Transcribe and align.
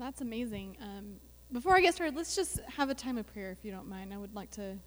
That's 0.00 0.22
amazing. 0.22 0.78
Um, 0.80 1.16
before 1.52 1.76
I 1.76 1.82
get 1.82 1.92
started, 1.94 2.16
let's 2.16 2.34
just 2.34 2.58
have 2.60 2.88
a 2.88 2.94
time 2.94 3.18
of 3.18 3.26
prayer, 3.26 3.50
if 3.50 3.66
you 3.66 3.70
don't 3.70 3.86
mind. 3.86 4.14
I 4.14 4.16
would 4.16 4.34
like 4.34 4.50
to 4.52 4.78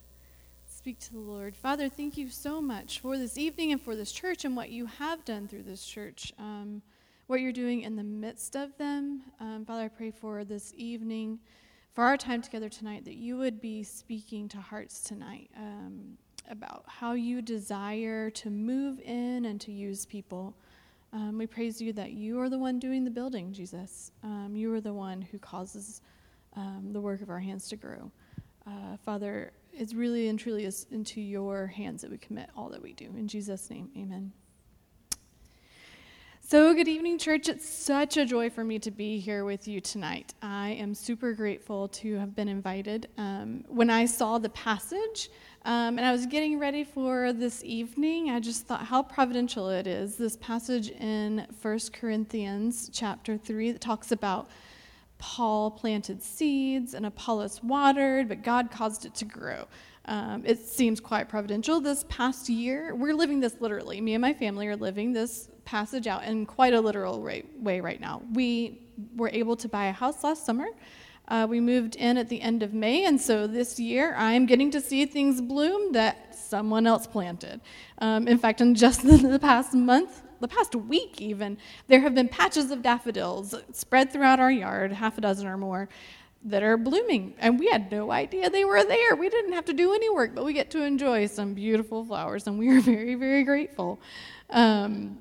speak 0.66 0.98
to 1.02 1.14
the 1.14 1.20
Lord. 1.20 1.56
Father, 1.56 1.88
thank 1.88 2.18
you 2.18 2.30
so 2.30 2.60
much 2.60 3.00
for 3.00 3.16
this 3.16 3.38
evening 3.38 3.72
and 3.72 3.80
for 3.80 3.96
this 3.96 4.12
church 4.12 4.44
and 4.44 4.56
what 4.58 4.72
you 4.72 4.88
have 4.88 5.24
done 5.24 5.48
through 5.48 5.64
this 5.64 5.86
church, 5.86 6.34
um, 6.40 6.82
what 7.28 7.42
you're 7.42 7.52
doing 7.52 7.82
in 7.82 7.96
the 7.96 8.04
midst 8.04 8.56
of 8.56 8.76
them. 8.80 9.22
Um, 9.40 9.66
Father, 9.66 9.84
I 9.84 9.88
pray 9.88 10.10
for 10.10 10.44
this 10.44 10.74
evening, 10.76 11.38
for 11.94 12.04
our 12.04 12.18
time 12.18 12.42
together 12.42 12.68
tonight, 12.68 13.06
that 13.06 13.16
you 13.16 13.38
would 13.38 13.62
be 13.62 13.84
speaking 13.84 14.50
to 14.50 14.58
hearts 14.58 15.00
tonight 15.00 15.52
um, 15.56 16.18
about 16.50 16.86
how 16.88 17.14
you 17.14 17.44
desire 17.44 18.32
to 18.32 18.50
move 18.50 19.00
in 19.02 19.46
and 19.46 19.62
to 19.62 19.72
use 19.72 20.08
people. 20.08 20.56
Um, 21.14 21.38
we 21.38 21.46
praise 21.46 21.80
you 21.80 21.94
that 21.94 22.14
you 22.14 22.40
are 22.40 22.50
the 22.50 22.58
one 22.58 22.80
doing 22.80 23.04
the 23.04 23.12
building, 23.12 23.54
Jesus. 23.54 24.12
Um, 24.24 24.54
you 24.56 24.74
are 24.74 24.82
the 24.82 24.94
one 24.94 25.22
who 25.22 25.38
causes 25.38 26.02
um, 26.56 26.90
the 26.92 27.00
work 27.00 27.22
of 27.22 27.30
our 27.30 27.40
hands 27.40 27.68
to 27.70 27.76
grow. 27.76 28.12
Uh, 28.66 28.98
Father, 29.06 29.54
it's 29.72 29.94
really 29.94 30.28
and 30.28 30.40
truly 30.40 30.66
is 30.66 30.88
into 30.92 31.22
your 31.22 31.68
hands 31.68 32.02
that 32.02 32.10
we 32.10 32.18
commit 32.18 32.50
all 32.58 32.68
that 32.70 32.82
we 32.82 32.94
do. 32.94 33.06
In 33.16 33.28
Jesus' 33.28 33.70
name, 33.70 33.90
amen. 33.96 34.32
So, 36.46 36.74
good 36.74 36.88
evening, 36.88 37.20
church. 37.20 37.48
It's 37.48 37.68
such 37.68 38.18
a 38.18 38.26
joy 38.26 38.50
for 38.50 38.64
me 38.64 38.78
to 38.80 38.92
be 38.92 39.18
here 39.18 39.46
with 39.46 39.68
you 39.68 39.80
tonight. 39.80 40.34
I 40.42 40.72
am 40.72 40.94
super 40.94 41.34
grateful 41.34 41.88
to 41.90 42.16
have 42.18 42.36
been 42.36 42.48
invited. 42.50 43.08
Um, 43.18 43.64
when 43.70 43.90
I 43.90 44.06
saw 44.06 44.40
the 44.40 44.50
passage 44.50 45.30
um, 45.66 45.98
and 45.98 46.02
I 46.02 46.12
was 46.12 46.26
getting 46.26 46.60
ready 46.60 46.84
for 46.84 47.32
this 47.32 47.64
evening, 47.64 48.30
I 48.30 48.40
just 48.42 48.68
thought 48.68 48.86
how 48.86 49.02
providential 49.02 49.70
it 49.70 49.88
is. 49.88 50.16
This 50.16 50.36
passage 50.38 50.90
in 50.90 51.48
1 51.62 51.80
Corinthians 51.94 52.90
chapter 52.92 53.38
3 53.38 53.72
that 53.72 53.82
talks 53.82 54.12
about 54.12 54.50
Paul 55.20 55.72
planted 55.72 56.22
seeds 56.22 56.94
and 56.94 57.06
Apollos 57.06 57.64
watered, 57.64 58.28
but 58.28 58.44
God 58.44 58.72
caused 58.72 59.06
it 59.06 59.16
to 59.16 59.26
grow. 59.26 59.66
Um, 60.06 60.44
it 60.46 60.60
seems 60.60 61.00
quite 61.00 61.30
providential. 61.30 61.80
This 61.80 62.04
past 62.10 62.50
year, 62.50 62.94
we're 62.94 63.16
living 63.16 63.40
this 63.40 63.56
literally. 63.62 64.02
Me 64.02 64.16
and 64.16 64.22
my 64.22 64.34
family 64.34 64.68
are 64.68 64.76
living 64.76 65.14
this 65.14 65.48
passage 65.64 66.08
out 66.08 66.26
in 66.26 66.46
quite 66.46 66.74
a 66.74 66.82
literal 66.82 67.22
way, 67.22 67.46
way 67.58 67.80
right 67.80 68.02
now. 68.02 68.22
We 68.34 68.82
were 69.16 69.30
able 69.30 69.56
to 69.56 69.70
buy 69.70 69.86
a 69.86 69.94
house 69.94 70.26
last 70.26 70.46
summer. 70.46 70.68
Uh, 71.28 71.48
we 71.50 71.60
moved 71.60 71.96
in 71.96 72.18
at 72.18 72.30
the 72.30 72.42
end 72.42 72.64
of 72.64 72.74
May, 72.74 73.06
and 73.06 73.20
so 73.20 73.48
this 73.48 73.80
year 73.80 74.14
I'm 74.18 74.46
getting 74.46 74.70
to 74.72 74.82
see 74.82 75.06
things 75.06 75.40
bloom 75.42 75.94
that 75.94 76.36
someone 76.36 76.86
else 76.86 77.08
planted. 77.08 77.62
Um, 78.00 78.28
in 78.28 78.38
fact, 78.38 78.62
in 78.62 78.76
just 78.76 79.04
the 79.04 79.40
past 79.40 79.74
month, 79.74 80.22
the 80.42 80.48
past 80.48 80.76
week 80.76 81.22
even, 81.22 81.58
there 81.88 82.02
have 82.02 82.14
been 82.14 82.28
patches 82.28 82.72
of 82.72 82.82
daffodils 82.82 83.56
spread 83.72 84.12
throughout 84.12 84.40
our 84.40 84.52
yard, 84.52 84.92
half 84.92 85.18
a 85.18 85.22
dozen 85.22 85.48
or 85.48 85.58
more, 85.58 85.88
that 86.46 86.62
are 86.62 86.78
blooming. 86.78 87.34
And 87.40 87.58
we 87.58 87.68
had 87.68 87.90
no 87.90 88.12
idea 88.12 88.50
they 88.50 88.66
were 88.66 88.84
there. 88.84 89.16
We 89.16 89.30
didn't 89.30 89.54
have 89.54 89.66
to 89.66 89.74
do 89.74 89.94
any 89.94 90.10
work, 90.10 90.36
but 90.36 90.44
we 90.44 90.52
get 90.52 90.70
to 90.72 90.84
enjoy 90.84 91.28
some 91.28 91.54
beautiful 91.54 92.04
flowers, 92.04 92.48
and 92.48 92.60
we 92.60 92.70
are 92.70 92.82
very, 92.94 93.16
very 93.16 93.44
grateful. 93.44 94.02
Um, 94.50 95.20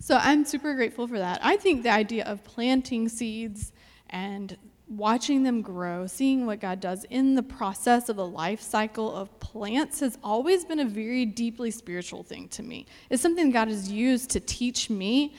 so 0.00 0.18
I'm 0.20 0.44
super 0.44 0.74
grateful 0.74 1.06
for 1.06 1.18
that. 1.18 1.38
I 1.42 1.56
think 1.56 1.82
the 1.82 1.90
idea 1.90 2.24
of 2.24 2.44
planting 2.44 3.08
seeds 3.08 3.72
and 4.10 4.56
watching 4.88 5.42
them 5.42 5.62
grow, 5.62 6.06
seeing 6.06 6.46
what 6.46 6.60
God 6.60 6.80
does 6.80 7.04
in 7.04 7.34
the 7.34 7.42
process 7.42 8.08
of 8.08 8.16
the 8.16 8.26
life 8.26 8.60
cycle 8.60 9.14
of 9.14 9.38
plants 9.40 10.00
has 10.00 10.18
always 10.22 10.64
been 10.64 10.80
a 10.80 10.84
very 10.84 11.24
deeply 11.24 11.70
spiritual 11.70 12.22
thing 12.22 12.48
to 12.48 12.62
me. 12.62 12.86
It's 13.08 13.22
something 13.22 13.50
God 13.50 13.68
has 13.68 13.90
used 13.90 14.30
to 14.30 14.40
teach 14.40 14.90
me 14.90 15.34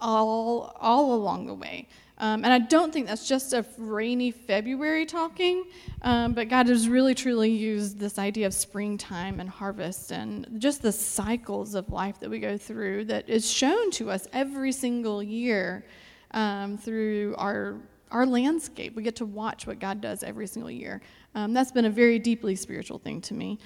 all, 0.00 0.76
all 0.80 1.14
along 1.14 1.46
the 1.46 1.54
way. 1.54 1.88
Um, 2.18 2.44
and 2.44 2.52
I 2.52 2.60
don't 2.60 2.92
think 2.92 3.08
that's 3.08 3.26
just 3.26 3.52
a 3.52 3.64
rainy 3.76 4.30
February 4.30 5.04
talking, 5.04 5.64
um, 6.02 6.32
but 6.32 6.48
God 6.48 6.68
has 6.68 6.88
really 6.88 7.14
truly 7.14 7.50
used 7.50 7.98
this 7.98 8.18
idea 8.18 8.46
of 8.46 8.54
springtime 8.54 9.40
and 9.40 9.48
harvest 9.48 10.12
and 10.12 10.48
just 10.58 10.80
the 10.80 10.92
cycles 10.92 11.74
of 11.74 11.90
life 11.90 12.20
that 12.20 12.30
we 12.30 12.38
go 12.38 12.56
through 12.56 13.06
that 13.06 13.28
is 13.28 13.50
shown 13.50 13.90
to 13.92 14.10
us 14.10 14.28
every 14.32 14.70
single 14.70 15.24
year 15.24 15.86
um, 16.30 16.78
through 16.78 17.34
our 17.36 17.80
our 18.14 18.24
landscape. 18.24 18.94
We 18.94 19.02
get 19.02 19.16
to 19.16 19.26
watch 19.26 19.66
what 19.66 19.80
God 19.80 20.00
does 20.00 20.22
every 20.22 20.46
single 20.46 20.70
year. 20.70 21.02
Um, 21.34 21.52
that's 21.52 21.72
been 21.72 21.84
a 21.84 21.90
very 21.90 22.18
deeply 22.18 22.54
spiritual 22.54 22.98
thing 22.98 23.20
to 23.22 23.34
me. 23.34 23.58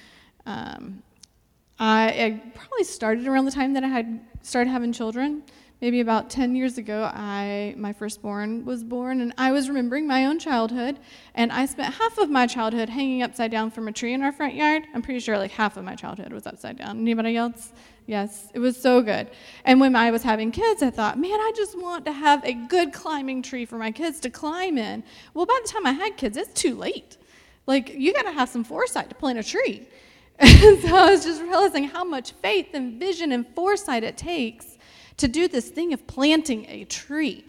Um, 0.45 1.03
I, 1.79 2.07
I, 2.07 2.51
probably 2.55 2.83
started 2.83 3.27
around 3.27 3.45
the 3.45 3.51
time 3.51 3.73
that 3.73 3.83
I 3.83 3.87
had 3.87 4.19
started 4.41 4.69
having 4.69 4.91
children. 4.91 5.43
Maybe 5.79 6.01
about 6.01 6.29
10 6.29 6.55
years 6.55 6.77
ago, 6.77 7.09
I 7.13 7.73
my 7.77 7.93
firstborn 7.93 8.65
was 8.65 8.83
born, 8.83 9.21
and 9.21 9.33
I 9.37 9.53
was 9.53 9.69
remembering 9.69 10.05
my 10.05 10.25
own 10.25 10.37
childhood. 10.39 10.99
And 11.35 11.53
I 11.53 11.65
spent 11.65 11.93
half 11.93 12.17
of 12.17 12.29
my 12.29 12.47
childhood 12.47 12.89
hanging 12.89 13.23
upside 13.23 13.51
down 13.51 13.71
from 13.71 13.87
a 13.87 13.93
tree 13.93 14.13
in 14.13 14.21
our 14.21 14.33
front 14.33 14.55
yard. 14.55 14.83
I'm 14.93 15.01
pretty 15.01 15.21
sure 15.21 15.37
like 15.37 15.51
half 15.51 15.77
of 15.77 15.85
my 15.85 15.95
childhood 15.95 16.33
was 16.33 16.45
upside 16.45 16.77
down. 16.77 16.99
Anybody 16.99 17.37
else? 17.37 17.71
Yes, 18.09 18.49
it 18.55 18.59
was 18.59 18.75
so 18.75 19.03
good. 19.03 19.29
And 19.65 19.79
when 19.79 19.95
I 19.95 20.09
was 20.09 20.23
having 20.23 20.49
kids, 20.51 20.81
I 20.81 20.89
thought, 20.89 21.19
man, 21.19 21.31
I 21.31 21.51
just 21.55 21.77
want 21.79 22.05
to 22.05 22.11
have 22.11 22.43
a 22.43 22.53
good 22.53 22.91
climbing 22.91 23.43
tree 23.43 23.65
for 23.65 23.77
my 23.77 23.91
kids 23.91 24.19
to 24.21 24.31
climb 24.31 24.79
in. 24.79 25.03
Well, 25.35 25.45
by 25.45 25.59
the 25.63 25.71
time 25.71 25.85
I 25.85 25.91
had 25.91 26.17
kids, 26.17 26.35
it's 26.35 26.51
too 26.59 26.73
late. 26.73 27.17
Like, 27.67 27.93
you 27.93 28.11
got 28.11 28.23
to 28.23 28.31
have 28.31 28.49
some 28.49 28.63
foresight 28.63 29.09
to 29.09 29.15
plant 29.15 29.37
a 29.37 29.43
tree. 29.43 29.87
And 30.39 30.79
so 30.81 30.95
I 30.95 31.11
was 31.11 31.23
just 31.23 31.39
realizing 31.39 31.83
how 31.83 32.03
much 32.03 32.31
faith 32.31 32.69
and 32.73 32.99
vision 32.99 33.31
and 33.31 33.45
foresight 33.53 34.03
it 34.03 34.17
takes 34.17 34.79
to 35.17 35.27
do 35.27 35.47
this 35.47 35.69
thing 35.69 35.93
of 35.93 36.07
planting 36.07 36.65
a 36.67 36.85
tree. 36.85 37.45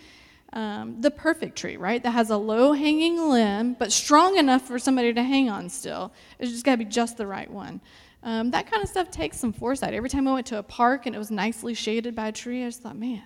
Um, 0.53 1.01
the 1.01 1.11
perfect 1.11 1.57
tree, 1.57 1.79
right? 1.79 2.03
That 2.03 2.11
has 2.11 2.29
a 2.29 2.37
low 2.37 2.75
hanging 2.75 3.31
limb, 3.31 3.77
but 3.79 3.93
strong 3.93 4.37
enough 4.37 4.67
for 4.67 4.79
somebody 4.79 5.15
to 5.15 5.23
hang 5.23 5.49
on 5.49 5.71
still. 5.71 6.13
It's 6.39 6.51
just 6.51 6.67
got 6.67 6.73
to 6.73 6.77
be 6.77 6.85
just 6.85 7.17
the 7.17 7.27
right 7.27 7.51
one. 7.51 7.81
Um, 8.23 8.51
that 8.51 8.71
kind 8.71 8.83
of 8.83 8.89
stuff 8.89 9.11
takes 9.11 9.39
some 9.39 9.53
foresight. 9.53 9.95
Every 9.95 10.11
time 10.11 10.29
I 10.29 10.35
went 10.35 10.47
to 10.49 10.59
a 10.59 10.63
park 10.63 11.07
and 11.07 11.15
it 11.15 11.19
was 11.19 11.31
nicely 11.31 11.75
shaded 11.75 12.15
by 12.15 12.29
a 12.29 12.33
tree, 12.33 12.63
I 12.63 12.69
just 12.69 12.83
thought, 12.83 12.97
man, 12.97 13.23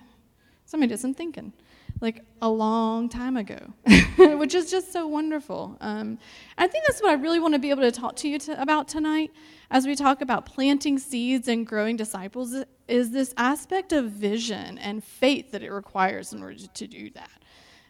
somebody 0.65 0.89
did 0.89 0.99
some 0.99 1.13
thinking, 1.13 1.51
like 1.99 2.23
a 2.41 2.49
long 2.49 3.09
time 3.09 3.35
ago, 3.35 3.73
which 4.17 4.55
is 4.55 4.71
just 4.71 4.93
so 4.93 5.05
wonderful. 5.07 5.77
Um, 5.81 6.17
I 6.57 6.67
think 6.67 6.85
that's 6.87 7.01
what 7.01 7.11
I 7.11 7.15
really 7.15 7.39
want 7.39 7.53
to 7.53 7.59
be 7.59 7.71
able 7.71 7.81
to 7.81 7.91
talk 7.91 8.15
to 8.17 8.29
you 8.29 8.39
to, 8.39 8.61
about 8.61 8.87
tonight 8.87 9.31
as 9.69 9.85
we 9.85 9.95
talk 9.95 10.21
about 10.21 10.45
planting 10.45 10.97
seeds 10.97 11.47
and 11.47 11.65
growing 11.65 11.97
disciples 11.97 12.55
is 12.87 13.11
this 13.11 13.33
aspect 13.35 13.91
of 13.91 14.05
vision 14.11 14.77
and 14.77 15.03
faith 15.03 15.51
that 15.51 15.63
it 15.63 15.71
requires 15.71 16.33
in 16.33 16.41
order 16.41 16.67
to 16.67 16.87
do 16.87 17.09
that. 17.11 17.29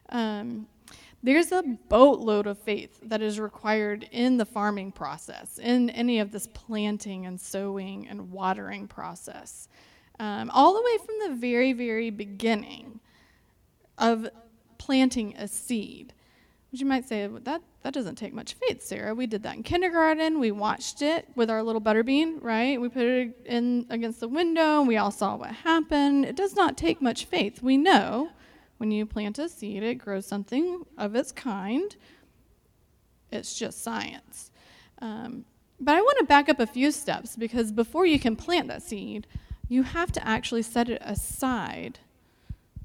Um, 0.09 0.67
there's 1.25 1.51
a 1.51 1.63
boatload 1.89 2.45
of 2.45 2.59
faith 2.59 2.99
that 3.03 3.21
is 3.21 3.39
required 3.39 4.07
in 4.11 4.37
the 4.37 4.45
farming 4.45 4.91
process, 4.91 5.57
in 5.57 5.89
any 5.89 6.19
of 6.19 6.31
this 6.31 6.47
planting 6.47 7.25
and 7.25 7.41
sowing 7.41 8.07
and 8.07 8.31
watering 8.31 8.87
process. 8.87 9.67
Um, 10.19 10.51
all 10.53 10.73
the 10.73 10.81
way 10.81 10.97
from 11.03 11.15
the 11.31 11.35
very, 11.39 11.73
very 11.73 12.11
beginning 12.11 12.99
of 13.97 14.29
planting 14.77 15.35
a 15.37 15.47
seed. 15.47 16.13
Which 16.71 16.81
you 16.81 16.87
might 16.87 17.07
say, 17.07 17.27
that, 17.27 17.61
that 17.81 17.93
doesn't 17.93 18.15
take 18.15 18.33
much 18.33 18.53
faith, 18.53 18.83
Sarah. 18.83 19.15
We 19.15 19.25
did 19.25 19.43
that 19.43 19.55
in 19.55 19.63
kindergarten. 19.63 20.39
We 20.39 20.51
watched 20.51 21.01
it 21.01 21.27
with 21.35 21.49
our 21.49 21.63
little 21.63 21.81
butterbean, 21.81 22.43
right? 22.43 22.79
We 22.79 22.89
put 22.89 23.03
it 23.03 23.35
in 23.45 23.87
against 23.89 24.19
the 24.19 24.27
window. 24.27 24.79
And 24.79 24.87
we 24.87 24.97
all 24.97 25.11
saw 25.11 25.37
what 25.37 25.51
happened. 25.51 26.25
It 26.25 26.35
does 26.35 26.55
not 26.55 26.77
take 26.77 27.01
much 27.01 27.25
faith. 27.25 27.63
We 27.63 27.77
know 27.77 28.29
when 28.77 28.91
you 28.91 29.05
plant 29.05 29.39
a 29.39 29.47
seed, 29.47 29.83
it 29.83 29.95
grows 29.95 30.25
something 30.25 30.83
of 30.97 31.15
its 31.15 31.31
kind. 31.31 31.95
It's 33.31 33.57
just 33.57 33.81
science. 33.81 34.51
Um, 35.01 35.45
but 35.79 35.95
I 35.95 36.01
want 36.01 36.19
to 36.19 36.25
back 36.25 36.49
up 36.49 36.59
a 36.59 36.67
few 36.67 36.91
steps 36.91 37.35
because 37.35 37.71
before 37.71 38.05
you 38.05 38.19
can 38.19 38.35
plant 38.35 38.67
that 38.67 38.81
seed, 38.81 39.27
you 39.67 39.83
have 39.83 40.11
to 40.13 40.27
actually 40.27 40.61
set 40.61 40.89
it 40.89 41.01
aside 41.03 41.99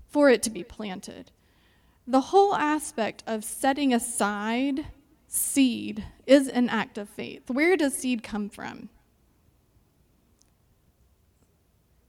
for 0.09 0.31
it 0.31 0.43
to 0.45 0.51
be 0.51 0.65
planted. 0.65 1.31
The 2.07 2.21
whole 2.21 2.55
aspect 2.55 3.23
of 3.27 3.45
setting 3.45 3.93
aside 3.93 4.87
seed 5.29 6.05
is 6.27 6.49
an 6.49 6.69
act 6.69 6.99
of 6.99 7.09
faith. 7.09 7.49
Where 7.51 7.77
does 7.77 7.95
seed 7.95 8.23
come 8.23 8.49
from? 8.49 8.89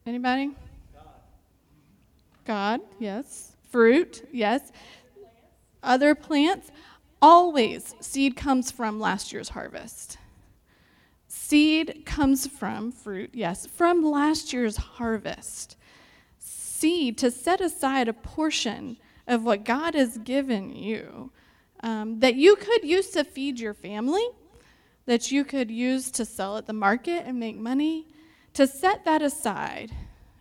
Anybody? 0.05 0.51
God, 0.95 1.05
God 2.45 2.81
yes 2.99 3.50
fruit, 3.71 4.27
yes. 4.31 4.71
Other 5.81 6.13
plants, 6.13 6.69
always 7.21 7.95
seed 7.99 8.35
comes 8.35 8.71
from 8.71 8.99
last 8.99 9.33
year's 9.33 9.49
harvest. 9.49 10.17
Seed 11.27 12.03
comes 12.05 12.45
from 12.45 12.91
fruit, 12.91 13.31
yes, 13.33 13.65
from 13.65 14.03
last 14.03 14.53
year's 14.53 14.77
harvest. 14.77 15.77
Seed 16.37 17.17
to 17.19 17.31
set 17.31 17.61
aside 17.61 18.07
a 18.07 18.13
portion 18.13 18.97
of 19.27 19.43
what 19.43 19.63
God 19.63 19.95
has 19.95 20.17
given 20.17 20.75
you 20.75 21.31
um, 21.83 22.19
that 22.19 22.35
you 22.35 22.55
could 22.55 22.83
use 22.83 23.09
to 23.11 23.23
feed 23.23 23.59
your 23.59 23.73
family, 23.73 24.25
that 25.05 25.31
you 25.31 25.43
could 25.43 25.71
use 25.71 26.11
to 26.11 26.25
sell 26.25 26.57
at 26.57 26.67
the 26.67 26.73
market 26.73 27.23
and 27.25 27.39
make 27.39 27.57
money, 27.57 28.07
to 28.53 28.67
set 28.67 29.05
that 29.05 29.21
aside 29.21 29.91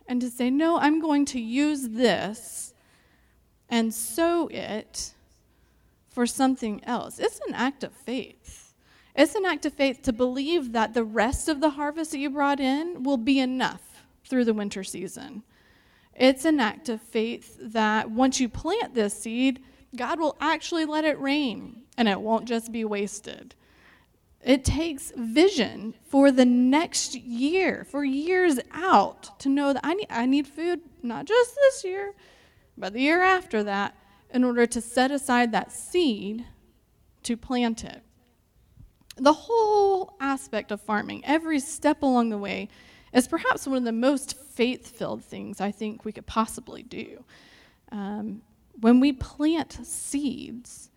and 0.07 0.21
to 0.21 0.29
say, 0.29 0.49
No, 0.49 0.77
I'm 0.77 0.99
going 0.99 1.25
to 1.27 1.39
use 1.39 1.89
this 1.89 2.70
and 3.71 3.93
sow 3.93 4.47
it 4.47 5.13
for 6.09 6.27
something 6.27 6.83
else. 6.83 7.17
It's 7.17 7.39
an 7.47 7.55
act 7.55 7.83
of 7.83 7.93
faith. 7.93 8.73
It's 9.15 9.33
an 9.35 9.45
act 9.45 9.65
of 9.65 9.73
faith 9.73 10.01
to 10.03 10.13
believe 10.13 10.73
that 10.73 10.93
the 10.93 11.03
rest 11.03 11.49
of 11.49 11.61
the 11.61 11.71
harvest 11.71 12.11
that 12.11 12.19
you 12.19 12.29
brought 12.29 12.59
in 12.59 13.03
will 13.03 13.17
be 13.17 13.39
enough 13.39 14.03
through 14.25 14.45
the 14.45 14.53
winter 14.53 14.83
season. 14.83 15.43
It's 16.13 16.45
an 16.45 16.59
act 16.59 16.89
of 16.89 17.01
faith 17.01 17.57
that 17.61 18.11
once 18.11 18.39
you 18.39 18.49
plant 18.49 18.93
this 18.93 19.13
seed, 19.13 19.61
God 19.95 20.19
will 20.19 20.37
actually 20.39 20.85
let 20.85 21.05
it 21.05 21.19
rain 21.19 21.83
and 21.97 22.07
it 22.07 22.21
won't 22.21 22.45
just 22.45 22.71
be 22.71 22.85
wasted. 22.85 23.55
It 24.43 24.65
takes 24.65 25.11
vision 25.15 25.93
for 26.03 26.31
the 26.31 26.45
next 26.45 27.15
year, 27.15 27.85
for 27.89 28.03
years 28.03 28.59
out, 28.73 29.39
to 29.39 29.49
know 29.49 29.73
that 29.73 29.81
I 29.83 29.93
need, 29.93 30.07
I 30.09 30.25
need 30.25 30.47
food 30.47 30.81
not 31.03 31.25
just 31.25 31.55
this 31.55 31.83
year, 31.83 32.13
but 32.77 32.93
the 32.93 33.01
year 33.01 33.21
after 33.21 33.63
that, 33.63 33.95
in 34.33 34.43
order 34.43 34.65
to 34.65 34.81
set 34.81 35.11
aside 35.11 35.51
that 35.51 35.71
seed 35.71 36.45
to 37.23 37.37
plant 37.37 37.83
it. 37.83 38.01
The 39.17 39.33
whole 39.33 40.15
aspect 40.19 40.71
of 40.71 40.81
farming, 40.81 41.23
every 41.25 41.59
step 41.59 42.01
along 42.01 42.29
the 42.29 42.37
way, 42.37 42.69
is 43.13 43.27
perhaps 43.27 43.67
one 43.67 43.77
of 43.77 43.83
the 43.83 43.91
most 43.91 44.37
faith 44.37 44.97
filled 44.97 45.23
things 45.23 45.59
I 45.59 45.71
think 45.71 46.05
we 46.05 46.11
could 46.11 46.25
possibly 46.25 46.81
do. 46.81 47.23
Um, 47.91 48.41
when 48.79 48.99
we 48.99 49.11
plant 49.11 49.85
seeds, 49.85 50.89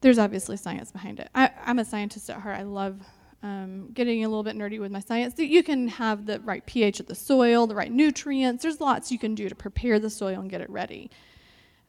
there's 0.00 0.18
obviously 0.18 0.56
science 0.56 0.92
behind 0.92 1.18
it. 1.18 1.28
I, 1.34 1.50
am 1.64 1.78
a 1.78 1.84
scientist 1.84 2.30
at 2.30 2.40
heart. 2.40 2.58
I 2.58 2.62
love 2.62 3.00
um, 3.46 3.90
getting 3.92 4.24
a 4.24 4.28
little 4.28 4.42
bit 4.42 4.56
nerdy 4.56 4.80
with 4.80 4.90
my 4.90 4.98
science. 4.98 5.38
You 5.38 5.62
can 5.62 5.86
have 5.88 6.26
the 6.26 6.40
right 6.40 6.66
pH 6.66 6.98
of 6.98 7.06
the 7.06 7.14
soil, 7.14 7.66
the 7.66 7.76
right 7.76 7.92
nutrients. 7.92 8.62
There's 8.62 8.80
lots 8.80 9.12
you 9.12 9.18
can 9.18 9.34
do 9.34 9.48
to 9.48 9.54
prepare 9.54 10.00
the 10.00 10.10
soil 10.10 10.40
and 10.40 10.50
get 10.50 10.60
it 10.60 10.70
ready. 10.70 11.10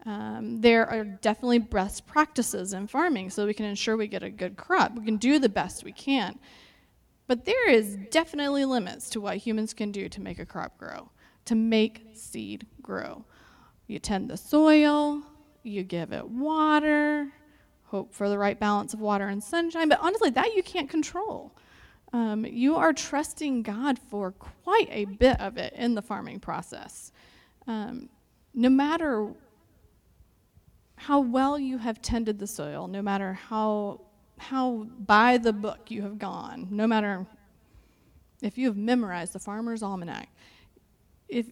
Um, 0.05 0.61
there 0.61 0.87
are 0.87 1.03
definitely 1.03 1.59
best 1.59 2.05
practices 2.05 2.73
in 2.73 2.85
farming 2.87 3.31
so 3.31 3.45
we 3.45 3.55
can 3.55 3.65
ensure 3.65 3.97
we 3.97 4.07
get 4.07 4.23
a 4.23 4.29
good 4.29 4.55
crop. 4.55 4.93
We 4.95 5.03
can 5.03 5.17
do 5.17 5.39
the 5.39 5.49
best 5.49 5.83
we 5.83 5.91
can. 5.91 6.37
But 7.25 7.45
there 7.45 7.69
is 7.69 7.97
definitely 8.11 8.63
limits 8.65 9.09
to 9.09 9.21
what 9.21 9.37
humans 9.37 9.73
can 9.73 9.91
do 9.91 10.07
to 10.09 10.21
make 10.21 10.39
a 10.39 10.45
crop 10.45 10.77
grow, 10.77 11.09
to 11.45 11.55
make 11.55 12.09
seed 12.13 12.67
grow. 12.81 13.25
You 13.87 13.99
tend 13.99 14.29
the 14.29 14.37
soil, 14.37 15.23
you 15.63 15.83
give 15.83 16.13
it 16.13 16.29
water, 16.29 17.31
hope 17.87 18.13
for 18.13 18.29
the 18.29 18.37
right 18.37 18.59
balance 18.59 18.93
of 18.93 18.99
water 18.99 19.27
and 19.27 19.43
sunshine, 19.43 19.89
but 19.89 19.99
honestly, 20.01 20.29
that 20.29 20.53
you 20.55 20.63
can't 20.63 20.89
control. 20.89 21.53
Um, 22.13 22.45
you 22.45 22.75
are 22.75 22.93
trusting 22.93 23.63
God 23.63 23.99
for 23.99 24.31
quite 24.31 24.87
a 24.91 25.05
bit 25.05 25.39
of 25.41 25.57
it 25.57 25.73
in 25.73 25.95
the 25.95 26.01
farming 26.01 26.39
process. 26.39 27.11
Um, 27.65 28.09
no 28.53 28.69
matter 28.69 29.33
how 30.95 31.19
well 31.19 31.59
you 31.59 31.77
have 31.77 32.01
tended 32.01 32.39
the 32.39 32.47
soil, 32.47 32.87
no 32.87 33.01
matter 33.01 33.33
how 33.33 34.01
how 34.39 34.87
by 34.99 35.37
the 35.37 35.51
book 35.51 35.89
you 35.89 36.03
have 36.03 36.19
gone, 36.19 36.67
no 36.69 36.85
matter 36.85 37.25
if 38.41 38.57
you 38.57 38.67
have 38.67 38.77
memorized 38.77 39.33
the 39.33 39.39
farmer's 39.39 39.83
almanac, 39.83 40.29
if 41.27 41.47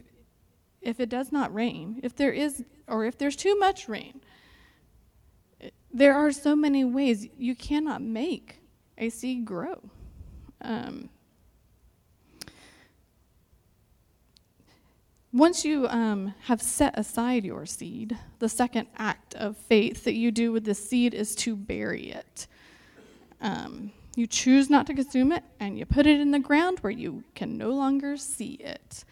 if 0.81 0.99
it 0.99 1.09
does 1.09 1.31
not 1.31 1.53
rain, 1.53 1.99
if 2.03 2.15
there 2.15 2.31
is 2.31 2.63
or 2.87 3.05
if 3.05 3.17
there's 3.17 3.35
too 3.35 3.57
much 3.57 3.89
rain, 3.89 4.21
there 5.95 6.13
are 6.13 6.31
so 6.31 6.57
many 6.57 6.83
ways 6.83 7.27
you 7.37 7.55
cannot 7.55 8.01
make 8.01 8.57
a 8.97 9.09
seed 9.09 9.45
grow. 9.45 9.79
Um, 10.61 11.09
Once 15.31 15.65
you 15.65 15.85
um, 15.89 16.33
have 16.43 16.61
set 16.61 16.97
aside 16.97 17.43
your 17.43 17.65
seed, 17.65 18.17
the 18.39 18.47
second 18.47 18.87
act 18.95 19.35
of 19.35 19.57
faith 19.57 20.05
that 20.05 20.13
you 20.13 20.31
do 20.31 20.49
with 20.53 20.63
the 20.63 20.73
seed 20.73 21.13
is 21.13 21.35
to 21.35 21.57
bury 21.57 22.09
it. 22.09 22.47
Um, 23.41 23.91
you 24.15 24.27
choose 24.27 24.69
not 24.69 24.87
to 24.87 24.93
consume 24.93 25.33
it, 25.33 25.43
and 25.59 25.77
you 25.77 25.85
put 25.85 26.07
it 26.07 26.21
in 26.21 26.31
the 26.31 26.39
ground 26.39 26.79
where 26.79 26.91
you 26.91 27.25
can 27.35 27.57
no 27.57 27.71
longer 27.71 28.15
see 28.15 28.53
it. 28.53 29.03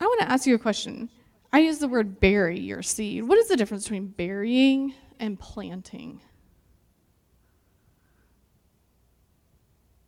I 0.00 0.04
want 0.04 0.20
to 0.20 0.30
ask 0.30 0.46
you 0.46 0.54
a 0.54 0.58
question. 0.58 1.08
I 1.54 1.60
use 1.60 1.78
the 1.78 1.86
word 1.86 2.18
bury 2.18 2.58
your 2.58 2.82
seed. 2.82 3.28
What 3.28 3.38
is 3.38 3.46
the 3.46 3.56
difference 3.56 3.84
between 3.84 4.08
burying 4.08 4.92
and 5.20 5.38
planting? 5.38 6.20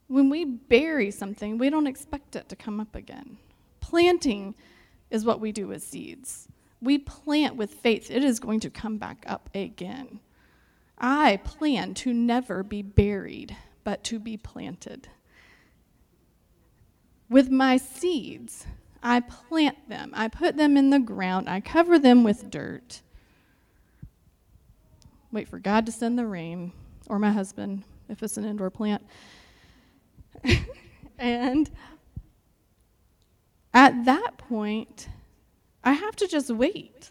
When 0.09 0.29
we 0.29 0.45
bury 0.45 1.13
something, 1.13 1.57
we 1.57 1.71
don't 1.71 1.87
expect 1.87 2.35
it 2.35 2.49
to 2.49 2.57
come 2.57 2.81
up 2.81 2.97
again. 2.97 3.39
Planting 3.79 4.57
is 5.09 5.25
what 5.25 5.39
we 5.39 5.53
do 5.53 5.69
with 5.69 5.85
seeds. 5.85 6.49
We 6.83 6.99
plant 6.99 7.55
with 7.55 7.75
faith, 7.75 8.11
it 8.11 8.25
is 8.25 8.41
going 8.41 8.59
to 8.59 8.69
come 8.69 8.99
back 8.99 9.23
up 9.29 9.49
again. 9.55 10.19
I 10.99 11.37
plan 11.45 11.95
to 11.95 12.13
never 12.13 12.65
be 12.65 12.83
buried, 12.83 13.57
but 13.85 14.03
to 14.03 14.19
be 14.19 14.37
planted. 14.37 15.07
With 17.31 17.51
my 17.53 17.77
seeds, 17.77 18.67
I 19.03 19.21
plant 19.21 19.89
them, 19.89 20.13
I 20.15 20.29
put 20.29 20.57
them 20.57 20.77
in 20.77 20.91
the 20.91 20.99
ground, 20.99 21.49
I 21.49 21.61
cover 21.61 21.99
them 21.99 22.25
with 22.25 22.51
dirt. 22.51 23.03
Wait 25.33 25.49
for 25.49 25.59
God 25.59 25.87
to 25.87 25.93
send 25.93 26.19
the 26.19 26.27
rain, 26.27 26.73
or 27.09 27.19
my 27.19 27.31
husband, 27.31 27.85
if 28.09 28.23
it's 28.23 28.37
an 28.37 28.45
indoor 28.45 28.71
plant. 28.71 29.07
and 31.19 31.71
at 33.75 34.05
that 34.07 34.39
point, 34.39 35.09
I 35.85 35.93
have 35.93 36.17
to 36.17 36.27
just 36.27 36.51
wait. 36.51 37.11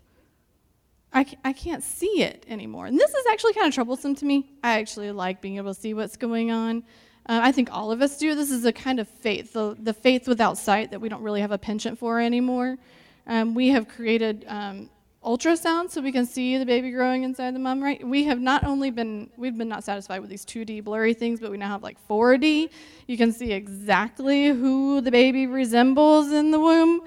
I, 1.14 1.26
I 1.46 1.54
can't 1.54 1.84
see 1.84 2.22
it 2.22 2.46
anymore. 2.50 2.88
And 2.88 3.00
this 3.00 3.10
is 3.12 3.26
actually 3.32 3.54
kind 3.54 3.68
of 3.68 3.74
troublesome 3.74 4.16
to 4.16 4.26
me. 4.26 4.50
I 4.64 4.80
actually 4.80 5.12
like 5.12 5.42
being 5.42 5.56
able 5.58 5.74
to 5.74 5.80
see 5.80 5.94
what's 5.94 6.18
going 6.18 6.52
on. 6.52 6.84
Uh, 7.28 7.40
I 7.42 7.52
think 7.52 7.70
all 7.72 7.92
of 7.92 8.02
us 8.02 8.18
do. 8.18 8.36
This 8.36 8.52
is 8.52 8.66
a 8.66 8.74
kind 8.74 9.00
of 9.00 9.08
faith, 9.08 9.54
the, 9.54 9.76
the 9.80 9.94
faith 9.94 10.28
without 10.28 10.58
sight 10.58 10.92
that 10.92 11.02
we 11.02 11.10
don't 11.10 11.24
really 11.24 11.42
have 11.42 11.52
a 11.52 11.58
penchant 11.58 11.98
for 11.98 12.20
anymore. 12.20 12.78
Um, 13.26 13.56
we 13.56 13.70
have 13.70 13.88
created 13.88 14.46
um, 14.48 14.90
ultrasound 15.24 15.90
so 15.90 16.02
we 16.02 16.12
can 16.12 16.28
see 16.28 16.58
the 16.60 16.66
baby 16.66 16.92
growing 16.92 17.24
inside 17.24 17.56
the 17.56 17.60
mom, 17.60 17.84
right? 17.84 18.06
We 18.08 18.26
have 18.26 18.40
not 18.40 18.64
only 18.64 18.92
been, 18.92 19.32
we've 19.38 19.58
been 19.58 19.68
not 19.68 19.84
satisfied 19.84 20.20
with 20.20 20.30
these 20.30 20.46
2D 20.46 20.84
blurry 20.84 21.16
things, 21.16 21.40
but 21.40 21.50
we 21.50 21.58
now 21.58 21.70
have 21.70 21.82
like 21.82 21.98
4D. 22.08 22.70
You 23.08 23.18
can 23.18 23.32
see 23.32 23.52
exactly 23.52 24.48
who 24.50 25.02
the 25.02 25.10
baby 25.10 25.48
resembles 25.48 26.32
in 26.32 26.52
the 26.52 26.60
womb. 26.60 27.02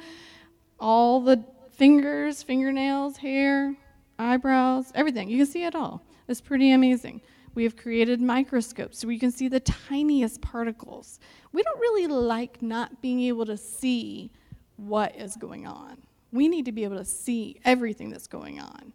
All 0.80 1.20
the 1.20 1.44
fingers, 1.70 2.42
fingernails, 2.42 3.16
hair, 3.16 3.76
eyebrows, 4.18 4.90
everything. 4.96 5.30
You 5.30 5.38
can 5.38 5.46
see 5.46 5.62
it 5.62 5.76
all. 5.76 6.02
It's 6.26 6.40
pretty 6.40 6.72
amazing. 6.72 7.20
We 7.58 7.64
have 7.64 7.76
created 7.76 8.20
microscopes 8.20 9.00
so 9.00 9.08
we 9.08 9.18
can 9.18 9.32
see 9.32 9.48
the 9.48 9.60
tiniest 9.60 10.40
particles. 10.40 11.18
We 11.52 11.62
don't 11.62 11.80
really 11.80 12.06
like 12.06 12.62
not 12.62 13.02
being 13.02 13.20
able 13.22 13.46
to 13.46 13.56
see 13.56 14.30
what 14.76 15.16
is 15.16 15.36
going 15.36 15.66
on 15.66 15.98
we 16.32 16.48
need 16.48 16.64
to 16.66 16.72
be 16.72 16.84
able 16.84 16.98
to 16.98 17.04
see 17.04 17.60
everything 17.64 18.10
that's 18.10 18.26
going 18.26 18.60
on. 18.60 18.92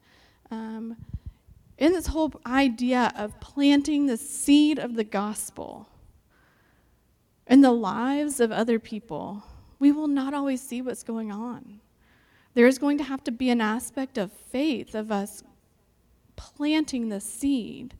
Um, 0.52 0.98
in 1.78 1.92
this 1.92 2.08
whole 2.08 2.32
idea 2.46 3.12
of 3.16 3.40
planting 3.40 4.06
the 4.06 4.18
seed 4.18 4.78
of 4.78 4.96
the 4.96 5.04
gospel 5.04 5.88
in 7.48 7.62
the 7.62 7.72
lives 7.72 8.40
of 8.40 8.52
other 8.52 8.80
people, 8.80 9.44
we 9.80 9.92
will 9.92 10.08
not 10.08 10.34
always 10.34 10.62
see 10.62 10.82
what's 10.82 11.04
going 11.04 11.32
on. 11.32 11.82
There 12.54 12.68
is 12.68 12.78
going 12.78 13.00
to 13.00 13.04
have 13.04 13.24
to 13.24 13.32
be 13.32 13.50
an 13.50 13.62
aspect 13.62 14.18
of 14.18 14.32
faith 14.32 14.94
of 14.94 15.12
us 15.12 15.44
planting 16.36 17.10
the 17.10 17.20
seed 17.20 17.96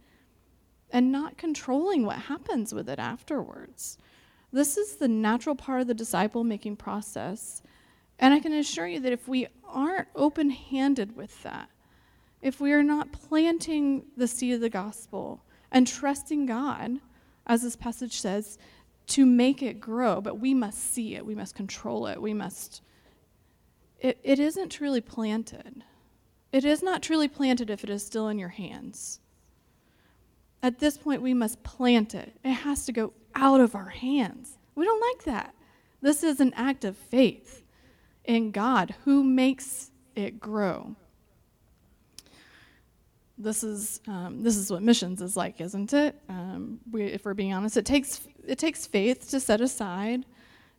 and 0.94 1.12
not 1.12 1.38
controlling 1.38 2.06
what 2.06 2.20
happens 2.20 2.72
with 2.72 2.88
it 2.88 3.00
afterwards. 3.00 3.98
This 4.52 4.78
is 4.78 4.98
the 4.98 5.08
natural 5.08 5.56
part 5.56 5.82
of 5.82 5.88
the 5.88 5.96
disciple 5.96 6.44
making 6.44 6.76
process. 6.76 7.64
And 8.20 8.32
I 8.32 8.40
can 8.40 8.54
assure 8.54 8.86
you 8.86 9.00
that 9.00 9.12
if 9.12 9.28
we 9.28 9.48
aren't 9.68 10.08
open 10.16 10.52
handed 10.52 11.16
with 11.16 11.42
that, 11.42 11.70
if 12.44 12.62
we 12.62 12.72
are 12.74 12.84
not 12.84 13.12
planting 13.12 14.06
the 14.16 14.28
seed 14.28 14.54
of 14.54 14.62
the 14.62 14.70
gospel 14.70 15.44
and 15.72 15.88
trusting 15.88 16.46
God, 16.46 17.00
as 17.48 17.64
this 17.64 17.76
passage 17.76 18.22
says, 18.22 18.60
to 19.08 19.26
make 19.26 19.64
it 19.64 19.82
grow, 19.82 20.22
but 20.22 20.40
we 20.40 20.54
must 20.54 20.94
see 20.94 21.16
it, 21.16 21.26
we 21.26 21.34
must 21.34 21.56
control 21.56 22.06
it, 22.06 22.22
we 22.22 22.34
must. 22.34 22.84
It, 24.00 24.20
it 24.24 24.40
isn't 24.40 24.70
truly 24.70 25.02
planted. 25.02 25.84
It 26.52 26.64
is 26.64 26.84
not 26.84 27.02
truly 27.02 27.28
planted 27.28 27.72
if 27.72 27.84
it 27.84 27.90
is 27.90 28.06
still 28.06 28.28
in 28.28 28.38
your 28.38 28.50
hands. 28.50 29.20
At 30.64 30.80
this 30.80 30.98
point, 30.98 31.22
we 31.22 31.34
must 31.34 31.62
plant 31.62 32.16
it. 32.16 32.34
It 32.44 32.54
has 32.54 32.86
to 32.86 32.92
go 32.92 33.14
out 33.36 33.62
of 33.62 33.76
our 33.76 33.90
hands. 33.90 34.58
We 34.76 34.86
don't 34.86 35.02
like 35.02 35.26
that. 35.26 35.54
This 36.02 36.24
is 36.24 36.40
an 36.40 36.54
act 36.56 36.86
of 36.86 36.98
faith 36.98 37.64
in 38.26 38.52
God 38.52 38.96
who 39.04 39.24
makes 39.24 39.92
it 40.16 40.40
grow. 40.40 40.96
This 43.38 43.64
is, 43.64 44.00
um, 44.08 44.42
this 44.42 44.56
is 44.56 44.72
what 44.72 44.82
missions 44.82 45.22
is 45.22 45.36
like, 45.36 45.60
isn't 45.60 45.94
it? 45.94 46.20
Um, 46.30 46.80
we, 46.92 47.04
if 47.04 47.26
we're 47.26 47.34
being 47.34 47.54
honest, 47.54 47.78
it 47.78 47.86
takes, 47.86 48.22
it 48.48 48.58
takes 48.58 48.88
faith 48.88 49.30
to 49.32 49.40
set 49.40 49.62
aside 49.62 50.26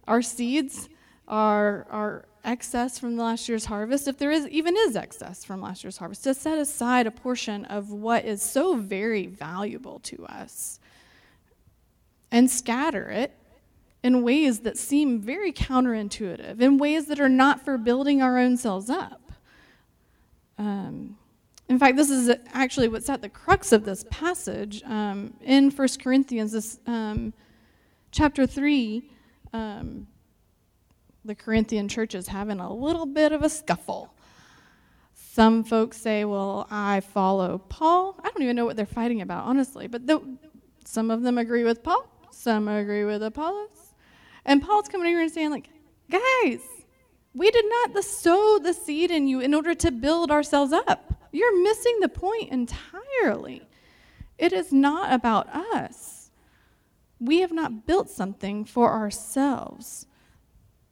our 0.06 0.22
seeds 0.22 0.88
our, 1.28 1.86
our 1.90 2.24
excess 2.44 2.98
from 2.98 3.16
last 3.16 3.48
year's 3.48 3.64
harvest, 3.66 4.06
if 4.06 4.18
there 4.18 4.30
is 4.30 4.46
even 4.48 4.76
is 4.76 4.96
excess 4.96 5.44
from 5.44 5.60
last 5.60 5.82
year's 5.82 5.96
harvest, 5.96 6.24
to 6.24 6.34
set 6.34 6.58
aside 6.58 7.06
a 7.06 7.10
portion 7.10 7.64
of 7.64 7.90
what 7.90 8.24
is 8.24 8.42
so 8.42 8.76
very 8.76 9.26
valuable 9.26 9.98
to 10.00 10.24
us 10.26 10.78
and 12.30 12.50
scatter 12.50 13.08
it 13.08 13.36
in 14.02 14.22
ways 14.22 14.60
that 14.60 14.76
seem 14.76 15.18
very 15.20 15.52
counterintuitive, 15.52 16.60
in 16.60 16.78
ways 16.78 17.06
that 17.06 17.18
are 17.20 17.28
not 17.28 17.64
for 17.64 17.78
building 17.78 18.20
our 18.20 18.38
own 18.38 18.56
selves 18.56 18.90
up. 18.90 19.32
Um, 20.58 21.16
in 21.68 21.78
fact, 21.78 21.96
this 21.96 22.10
is 22.10 22.30
actually 22.52 22.88
what's 22.88 23.08
at 23.08 23.22
the 23.22 23.28
crux 23.28 23.72
of 23.72 23.84
this 23.84 24.04
passage 24.10 24.82
um, 24.84 25.32
in 25.40 25.70
1 25.70 25.88
Corinthians, 26.02 26.52
this 26.52 26.78
um, 26.86 27.32
chapter 28.10 28.46
3. 28.46 29.10
Um, 29.52 30.06
the 31.24 31.34
Corinthian 31.34 31.88
church 31.88 32.14
is 32.14 32.28
having 32.28 32.60
a 32.60 32.72
little 32.72 33.06
bit 33.06 33.32
of 33.32 33.42
a 33.42 33.48
scuffle. 33.48 34.14
Some 35.14 35.64
folks 35.64 35.96
say, 35.96 36.24
Well, 36.24 36.66
I 36.70 37.00
follow 37.00 37.58
Paul. 37.58 38.16
I 38.22 38.28
don't 38.28 38.42
even 38.42 38.56
know 38.56 38.64
what 38.64 38.76
they're 38.76 38.86
fighting 38.86 39.20
about, 39.20 39.44
honestly. 39.44 39.86
But 39.86 40.06
the, 40.06 40.20
some 40.84 41.10
of 41.10 41.22
them 41.22 41.38
agree 41.38 41.64
with 41.64 41.82
Paul, 41.82 42.06
some 42.30 42.68
agree 42.68 43.04
with 43.04 43.22
Apollos. 43.22 43.94
And 44.44 44.62
Paul's 44.62 44.88
coming 44.88 45.08
here 45.08 45.20
and 45.20 45.30
saying, 45.30 45.50
like, 45.50 45.70
guys, 46.10 46.60
we 47.32 47.50
did 47.50 47.64
not 47.68 48.04
sow 48.04 48.58
the 48.62 48.74
seed 48.74 49.10
in 49.10 49.26
you 49.26 49.40
in 49.40 49.54
order 49.54 49.74
to 49.74 49.90
build 49.90 50.30
ourselves 50.30 50.72
up. 50.72 51.14
You're 51.32 51.62
missing 51.62 51.98
the 52.00 52.08
point 52.08 52.50
entirely. 52.50 53.66
It 54.38 54.52
is 54.52 54.72
not 54.72 55.12
about 55.12 55.48
us. 55.48 56.30
We 57.18 57.40
have 57.40 57.52
not 57.52 57.86
built 57.86 58.10
something 58.10 58.64
for 58.64 58.92
ourselves. 58.92 60.06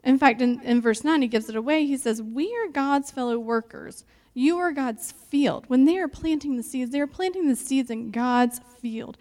In 0.04 0.18
fact, 0.18 0.40
in, 0.40 0.60
in 0.62 0.80
verse 0.80 1.04
9, 1.04 1.22
he 1.22 1.28
gives 1.28 1.48
it 1.48 1.56
away. 1.56 1.86
He 1.86 1.96
says, 1.96 2.20
We 2.20 2.54
are 2.56 2.72
God's 2.72 3.10
fellow 3.10 3.38
workers. 3.38 4.04
You 4.34 4.58
are 4.58 4.72
God's 4.72 5.12
field. 5.12 5.64
When 5.68 5.84
they 5.84 5.98
are 5.98 6.08
planting 6.08 6.56
the 6.56 6.62
seeds, 6.62 6.90
they 6.90 7.00
are 7.00 7.06
planting 7.06 7.48
the 7.48 7.56
seeds 7.56 7.90
in 7.90 8.10
God's 8.10 8.60
field. 8.80 9.16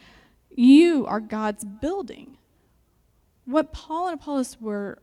You 0.50 1.06
are 1.06 1.20
God's 1.20 1.64
building. 1.64 2.38
What 3.46 3.74
Paul 3.74 4.08
and 4.08 4.20
Apollos 4.20 4.58
were 4.60 5.02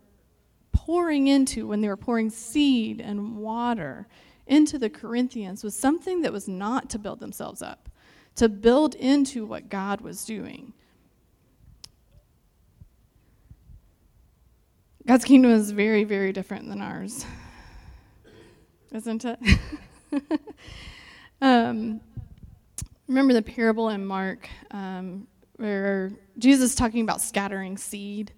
pouring 0.72 1.26
into 1.26 1.66
when 1.66 1.80
they 1.80 1.88
were 1.88 1.96
pouring 1.96 2.30
seed 2.30 3.00
and 3.00 3.36
water 3.36 4.08
into 4.46 4.78
the 4.78 4.90
Corinthians 4.90 5.62
was 5.62 5.74
something 5.74 6.22
that 6.22 6.32
was 6.32 6.48
not 6.48 6.88
to 6.90 6.98
build 6.98 7.20
themselves 7.20 7.60
up, 7.60 7.88
to 8.36 8.48
build 8.48 8.94
into 8.94 9.44
what 9.44 9.68
God 9.68 10.00
was 10.00 10.24
doing. 10.24 10.72
God's 15.06 15.24
kingdom 15.24 15.52
is 15.52 15.70
very, 15.70 16.04
very 16.04 16.32
different 16.32 16.68
than 16.68 16.82
ours, 16.82 17.24
isn't 18.92 19.24
it? 19.24 19.38
um, 21.40 22.00
remember 23.06 23.32
the 23.32 23.42
parable 23.42 23.88
in 23.88 24.04
Mark 24.04 24.48
um, 24.70 25.26
where 25.56 26.12
Jesus 26.38 26.70
is 26.70 26.76
talking 26.76 27.02
about 27.02 27.20
scattering 27.20 27.76
seed. 27.76 28.32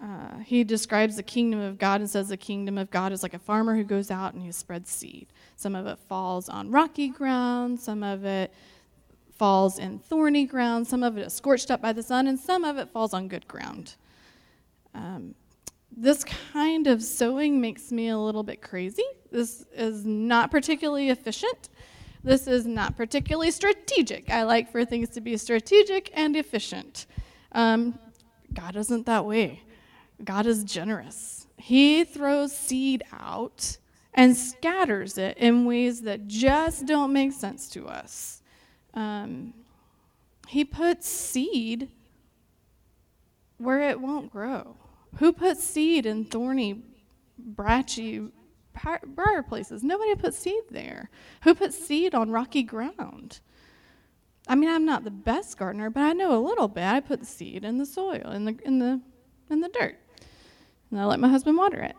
Uh, 0.00 0.38
he 0.44 0.62
describes 0.62 1.16
the 1.16 1.24
kingdom 1.24 1.58
of 1.60 1.76
God 1.76 2.00
and 2.00 2.08
says 2.08 2.28
the 2.28 2.36
kingdom 2.36 2.78
of 2.78 2.88
God 2.90 3.12
is 3.12 3.24
like 3.24 3.34
a 3.34 3.38
farmer 3.38 3.74
who 3.74 3.82
goes 3.82 4.12
out 4.12 4.32
and 4.32 4.42
he 4.42 4.52
spreads 4.52 4.90
seed. 4.90 5.26
Some 5.56 5.74
of 5.74 5.86
it 5.86 5.98
falls 5.98 6.48
on 6.48 6.70
rocky 6.70 7.08
ground, 7.08 7.80
some 7.80 8.04
of 8.04 8.24
it 8.24 8.54
falls 9.36 9.78
in 9.78 9.98
thorny 9.98 10.44
ground, 10.44 10.86
some 10.86 11.02
of 11.02 11.18
it 11.18 11.26
is 11.26 11.32
scorched 11.32 11.70
up 11.70 11.82
by 11.82 11.92
the 11.92 12.02
sun, 12.02 12.28
and 12.28 12.38
some 12.38 12.64
of 12.64 12.76
it 12.76 12.90
falls 12.90 13.12
on 13.12 13.26
good 13.26 13.48
ground. 13.48 13.96
Um, 14.98 15.34
this 15.96 16.24
kind 16.52 16.86
of 16.86 17.02
sowing 17.02 17.60
makes 17.60 17.92
me 17.92 18.08
a 18.08 18.18
little 18.18 18.42
bit 18.42 18.60
crazy. 18.60 19.04
This 19.30 19.64
is 19.72 20.04
not 20.04 20.50
particularly 20.50 21.10
efficient. 21.10 21.68
This 22.24 22.48
is 22.48 22.66
not 22.66 22.96
particularly 22.96 23.52
strategic. 23.52 24.28
I 24.28 24.42
like 24.42 24.72
for 24.72 24.84
things 24.84 25.08
to 25.10 25.20
be 25.20 25.36
strategic 25.36 26.10
and 26.14 26.36
efficient. 26.36 27.06
Um, 27.52 27.98
God 28.52 28.74
isn't 28.76 29.06
that 29.06 29.24
way. 29.24 29.62
God 30.24 30.46
is 30.46 30.64
generous. 30.64 31.46
He 31.56 32.02
throws 32.02 32.56
seed 32.56 33.04
out 33.12 33.78
and 34.14 34.36
scatters 34.36 35.16
it 35.16 35.38
in 35.38 35.64
ways 35.64 36.02
that 36.02 36.26
just 36.26 36.86
don't 36.86 37.12
make 37.12 37.32
sense 37.32 37.68
to 37.70 37.86
us. 37.86 38.42
Um, 38.94 39.54
he 40.48 40.64
puts 40.64 41.08
seed 41.08 41.88
where 43.58 43.88
it 43.88 44.00
won't 44.00 44.32
grow. 44.32 44.76
Who 45.16 45.32
puts 45.32 45.64
seed 45.64 46.06
in 46.06 46.24
thorny, 46.24 46.82
brachy 47.38 48.30
briar 49.06 49.42
places? 49.42 49.82
Nobody 49.82 50.14
puts 50.14 50.38
seed 50.38 50.62
there. 50.70 51.10
Who 51.42 51.54
puts 51.54 51.78
seed 51.78 52.14
on 52.14 52.30
rocky 52.30 52.62
ground? 52.62 53.40
I 54.46 54.54
mean, 54.54 54.70
I'm 54.70 54.84
not 54.84 55.04
the 55.04 55.10
best 55.10 55.58
gardener, 55.58 55.90
but 55.90 56.02
I 56.02 56.12
know 56.12 56.36
a 56.36 56.40
little 56.40 56.68
bit. 56.68 56.84
I 56.84 57.00
put 57.00 57.20
the 57.20 57.26
seed 57.26 57.64
in 57.64 57.78
the 57.78 57.86
soil, 57.86 58.30
in 58.30 58.44
the 58.44 58.58
in 58.64 58.78
the 58.78 59.00
in 59.50 59.60
the 59.60 59.68
dirt, 59.68 59.98
and 60.90 61.00
I 61.00 61.04
let 61.04 61.20
my 61.20 61.28
husband 61.28 61.58
water 61.58 61.80
it. 61.80 61.96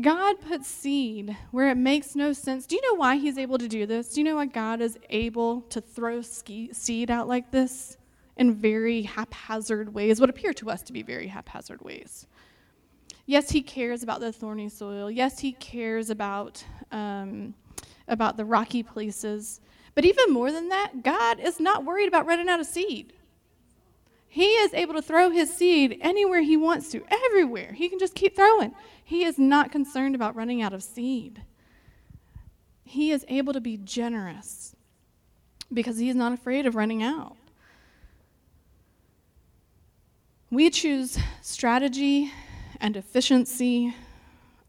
God 0.00 0.40
puts 0.40 0.66
seed 0.66 1.36
where 1.52 1.70
it 1.70 1.76
makes 1.76 2.16
no 2.16 2.32
sense. 2.32 2.66
Do 2.66 2.74
you 2.74 2.82
know 2.82 2.96
why 2.96 3.16
He's 3.16 3.38
able 3.38 3.58
to 3.58 3.68
do 3.68 3.86
this? 3.86 4.12
Do 4.12 4.20
you 4.20 4.24
know 4.24 4.36
why 4.36 4.46
God 4.46 4.80
is 4.80 4.98
able 5.10 5.60
to 5.62 5.80
throw 5.80 6.20
ski- 6.20 6.72
seed 6.72 7.10
out 7.10 7.28
like 7.28 7.52
this? 7.52 7.96
In 8.36 8.54
very 8.54 9.02
haphazard 9.02 9.94
ways, 9.94 10.20
what 10.20 10.30
appear 10.30 10.52
to 10.54 10.70
us 10.70 10.82
to 10.82 10.92
be 10.92 11.02
very 11.02 11.28
haphazard 11.28 11.80
ways. 11.82 12.26
Yes, 13.26 13.50
he 13.50 13.62
cares 13.62 14.02
about 14.02 14.20
the 14.20 14.32
thorny 14.32 14.68
soil. 14.68 15.10
Yes, 15.10 15.38
he 15.38 15.52
cares 15.52 16.10
about, 16.10 16.64
um, 16.92 17.54
about 18.08 18.36
the 18.36 18.44
rocky 18.44 18.82
places. 18.82 19.60
But 19.94 20.04
even 20.04 20.32
more 20.32 20.52
than 20.52 20.68
that, 20.68 21.02
God 21.02 21.40
is 21.40 21.60
not 21.60 21.84
worried 21.84 22.08
about 22.08 22.26
running 22.26 22.48
out 22.48 22.60
of 22.60 22.66
seed. 22.66 23.12
He 24.26 24.46
is 24.46 24.74
able 24.74 24.94
to 24.94 25.02
throw 25.02 25.30
his 25.30 25.54
seed 25.54 25.96
anywhere 26.00 26.42
he 26.42 26.56
wants 26.56 26.90
to, 26.90 27.04
everywhere. 27.08 27.72
He 27.72 27.88
can 27.88 28.00
just 28.00 28.16
keep 28.16 28.34
throwing. 28.34 28.74
He 29.04 29.24
is 29.24 29.38
not 29.38 29.70
concerned 29.70 30.16
about 30.16 30.34
running 30.34 30.60
out 30.60 30.72
of 30.72 30.82
seed. 30.82 31.42
He 32.82 33.12
is 33.12 33.24
able 33.28 33.52
to 33.52 33.60
be 33.60 33.76
generous 33.76 34.74
because 35.72 35.98
he 35.98 36.08
is 36.08 36.16
not 36.16 36.32
afraid 36.32 36.66
of 36.66 36.74
running 36.74 37.02
out. 37.02 37.36
We 40.54 40.70
choose 40.70 41.18
strategy 41.42 42.30
and 42.80 42.96
efficiency 42.96 43.92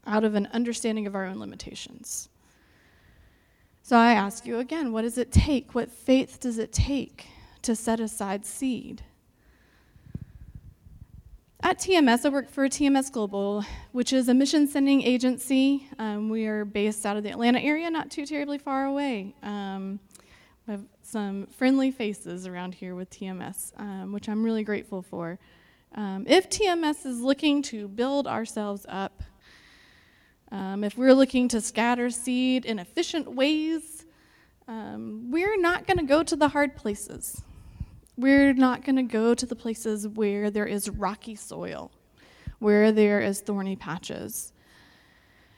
out 0.04 0.24
of 0.24 0.34
an 0.34 0.48
understanding 0.52 1.06
of 1.06 1.14
our 1.14 1.24
own 1.24 1.38
limitations. 1.38 2.28
So 3.84 3.96
I 3.96 4.14
ask 4.14 4.46
you 4.46 4.58
again 4.58 4.92
what 4.92 5.02
does 5.02 5.16
it 5.16 5.30
take? 5.30 5.76
What 5.76 5.92
faith 5.92 6.40
does 6.40 6.58
it 6.58 6.72
take 6.72 7.26
to 7.62 7.76
set 7.76 8.00
aside 8.00 8.44
seed? 8.44 9.02
At 11.60 11.78
TMS, 11.78 12.26
I 12.26 12.30
work 12.30 12.50
for 12.50 12.68
TMS 12.68 13.12
Global, 13.12 13.64
which 13.92 14.12
is 14.12 14.28
a 14.28 14.34
mission 14.34 14.66
sending 14.66 15.02
agency. 15.02 15.86
Um, 16.00 16.28
we 16.28 16.46
are 16.46 16.64
based 16.64 17.06
out 17.06 17.16
of 17.16 17.22
the 17.22 17.30
Atlanta 17.30 17.60
area, 17.60 17.88
not 17.90 18.10
too 18.10 18.26
terribly 18.26 18.58
far 18.58 18.86
away. 18.86 19.36
Um, 19.44 20.00
we 20.66 20.72
have 20.72 20.84
some 21.02 21.46
friendly 21.46 21.92
faces 21.92 22.44
around 22.44 22.74
here 22.74 22.96
with 22.96 23.08
TMS, 23.10 23.70
um, 23.80 24.12
which 24.12 24.28
I'm 24.28 24.42
really 24.42 24.64
grateful 24.64 25.00
for. 25.00 25.38
Um, 25.94 26.24
if 26.26 26.50
TMS 26.50 27.06
is 27.06 27.20
looking 27.20 27.62
to 27.62 27.88
build 27.88 28.26
ourselves 28.26 28.84
up, 28.88 29.22
um, 30.52 30.84
if 30.84 30.96
we're 30.96 31.14
looking 31.14 31.48
to 31.48 31.60
scatter 31.60 32.10
seed 32.10 32.64
in 32.64 32.78
efficient 32.78 33.32
ways, 33.32 34.04
um, 34.68 35.30
we're 35.30 35.60
not 35.60 35.86
going 35.86 35.98
to 35.98 36.04
go 36.04 36.22
to 36.22 36.36
the 36.36 36.48
hard 36.48 36.76
places. 36.76 37.42
We're 38.16 38.52
not 38.52 38.84
going 38.84 38.96
to 38.96 39.02
go 39.02 39.34
to 39.34 39.46
the 39.46 39.56
places 39.56 40.08
where 40.08 40.50
there 40.50 40.66
is 40.66 40.88
rocky 40.88 41.34
soil, 41.34 41.90
where 42.58 42.92
there 42.92 43.20
is 43.20 43.40
thorny 43.40 43.76
patches. 43.76 44.52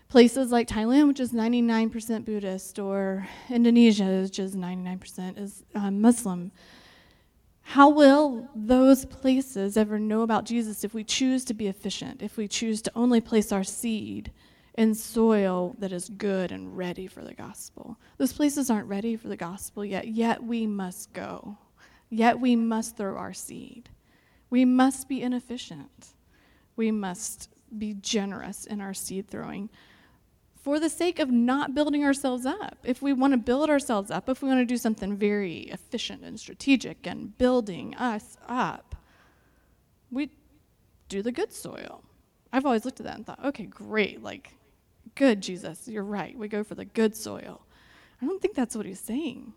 Places 0.09 0.51
like 0.51 0.69
Thailand, 0.69 1.09
which 1.09 1.21
is 1.21 1.33
99% 1.33 2.25
Buddhist, 2.25 2.79
or 2.79 3.29
Indonesia, 3.51 4.23
which 4.23 4.39
is 4.39 4.57
99% 4.57 5.39
is 5.39 5.65
um, 5.75 6.01
Muslim. 6.01 6.51
How 7.73 7.91
will 7.91 8.49
those 8.55 9.05
places 9.05 9.77
ever 9.77 9.99
know 9.99 10.23
about 10.23 10.47
Jesus 10.47 10.85
if 10.85 10.95
we 10.95 11.05
choose 11.05 11.45
to 11.45 11.53
be 11.53 11.67
efficient, 11.67 12.23
if 12.23 12.39
we 12.39 12.49
choose 12.49 12.81
to 12.81 12.93
only 12.97 13.21
place 13.21 13.53
our 13.53 13.63
seed 13.63 14.33
in 14.79 14.95
soil 14.95 15.77
that 15.79 15.93
is 15.93 16.09
good 16.09 16.51
and 16.51 16.79
ready 16.79 17.07
for 17.07 17.23
the 17.23 17.35
gospel? 17.35 17.99
Those 18.17 18.33
places 18.33 18.71
aren't 18.71 18.89
ready 18.89 19.17
for 19.17 19.29
the 19.29 19.37
gospel 19.37 19.85
yet, 19.85 20.09
yet 20.09 20.43
we 20.43 20.67
must 20.67 21.13
go. 21.13 21.59
Yet 22.09 22.41
we 22.41 22.57
must 22.57 22.97
throw 22.97 23.19
our 23.19 23.35
seed. 23.35 23.91
We 24.49 24.65
must 24.65 25.07
be 25.07 25.21
inefficient. 25.21 26.15
We 26.75 26.91
must 26.91 27.51
be 27.77 27.93
generous 27.93 28.65
in 28.65 28.81
our 28.81 28.95
seed 28.95 29.29
throwing 29.29 29.69
for 30.69 30.79
the 30.79 30.91
sake 30.91 31.19
of 31.19 31.31
not 31.31 31.75
building 31.75 32.05
ourselves 32.05 32.45
up. 32.45 32.77
If 32.85 33.01
we 33.01 33.15
want 33.15 33.33
to 33.33 33.39
build 33.39 33.71
ourselves 33.71 34.11
up, 34.11 34.29
if 34.29 34.43
we 34.43 34.51
want 34.51 34.61
to 34.61 34.67
do 34.67 34.77
something 34.77 35.17
very 35.17 35.61
efficient 35.61 36.23
and 36.23 36.39
strategic 36.39 37.07
and 37.07 37.37
building 37.39 37.97
us 37.97 38.37
up, 38.47 38.95
we 40.11 40.29
do 41.09 41.23
the 41.23 41.33
good 41.33 41.55
soil. 41.55 42.03
I've 42.53 42.67
always 42.67 42.85
looked 42.85 43.01
at 43.01 43.07
that 43.07 43.17
and 43.17 43.25
thought, 43.25 43.43
okay, 43.43 43.65
great, 43.65 44.23
like, 44.23 44.57
good, 45.15 45.41
Jesus, 45.41 45.89
you're 45.89 46.05
right. 46.05 46.37
We 46.37 46.49
go 46.49 46.63
for 46.63 46.75
the 46.75 46.85
good 46.85 47.17
soil. 47.17 47.63
I 48.21 48.27
don't 48.27 48.43
think 48.43 48.55
that's 48.55 48.77
what 48.77 48.85
he's 48.85 49.01
saying. 49.01 49.55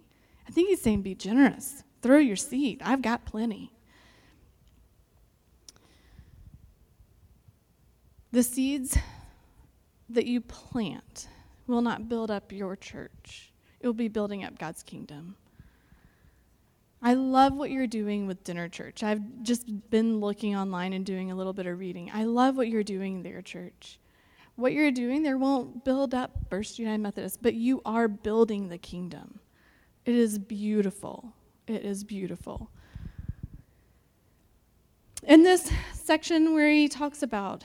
I 0.48 0.52
think 0.52 0.70
he's 0.70 0.82
saying 0.82 1.02
be 1.02 1.14
generous, 1.14 1.84
throw 2.02 2.20
your 2.20 2.38
seed. 2.38 2.82
I've 2.86 3.02
got 3.02 3.26
plenty. 3.26 3.74
The 8.32 8.44
seeds 8.44 8.98
that 10.14 10.26
you 10.26 10.42
plant 10.42 11.28
will 11.68 11.82
not 11.82 12.10
build 12.10 12.32
up 12.32 12.52
your 12.52 12.76
church, 12.76 13.52
it 13.80 13.88
will 13.88 13.94
be 13.94 14.08
building 14.08 14.44
up 14.44 14.60
God's 14.60 14.84
kingdom. 14.84 15.36
I 17.04 17.16
love 17.16 17.56
what 17.56 17.72
you're 17.72 17.88
doing 17.88 18.28
with 18.28 18.44
Dinner 18.44 18.70
Church. 18.70 19.02
I've 19.02 19.22
just 19.42 19.90
been 19.90 20.20
looking 20.20 20.56
online 20.56 20.94
and 20.94 21.04
doing 21.04 21.32
a 21.32 21.36
little 21.36 21.54
bit 21.54 21.66
of 21.66 21.80
reading. 21.80 22.12
I 22.14 22.26
love 22.26 22.56
what 22.56 22.68
you're 22.68 22.84
doing 22.84 23.24
there, 23.24 23.42
church. 23.42 24.00
What 24.56 24.74
you're 24.74 24.92
doing 24.92 25.24
there 25.24 25.38
won't 25.38 25.84
build 25.84 26.14
up 26.14 26.32
First 26.50 26.78
United 26.78 27.02
Methodist, 27.02 27.42
but 27.42 27.56
you 27.56 27.82
are 27.86 28.08
building 28.08 28.70
the 28.70 28.78
kingdom. 28.78 29.40
It 30.06 30.14
is 30.14 30.38
beautiful. 30.38 31.34
It 31.66 31.84
is 31.84 32.04
beautiful. 32.04 32.70
In 35.24 35.42
this 35.42 35.72
section 35.94 36.54
where 36.54 36.70
he 36.70 36.88
talks 36.88 37.24
about 37.24 37.64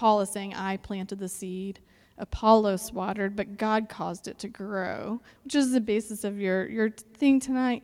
Paul 0.00 0.22
is 0.22 0.30
saying, 0.30 0.54
I 0.54 0.78
planted 0.78 1.18
the 1.18 1.28
seed, 1.28 1.78
Apollos 2.16 2.90
watered, 2.90 3.36
but 3.36 3.58
God 3.58 3.90
caused 3.90 4.28
it 4.28 4.38
to 4.38 4.48
grow, 4.48 5.20
which 5.44 5.54
is 5.54 5.72
the 5.72 5.80
basis 5.82 6.24
of 6.24 6.40
your, 6.40 6.66
your 6.70 6.88
thing 6.88 7.38
tonight. 7.38 7.82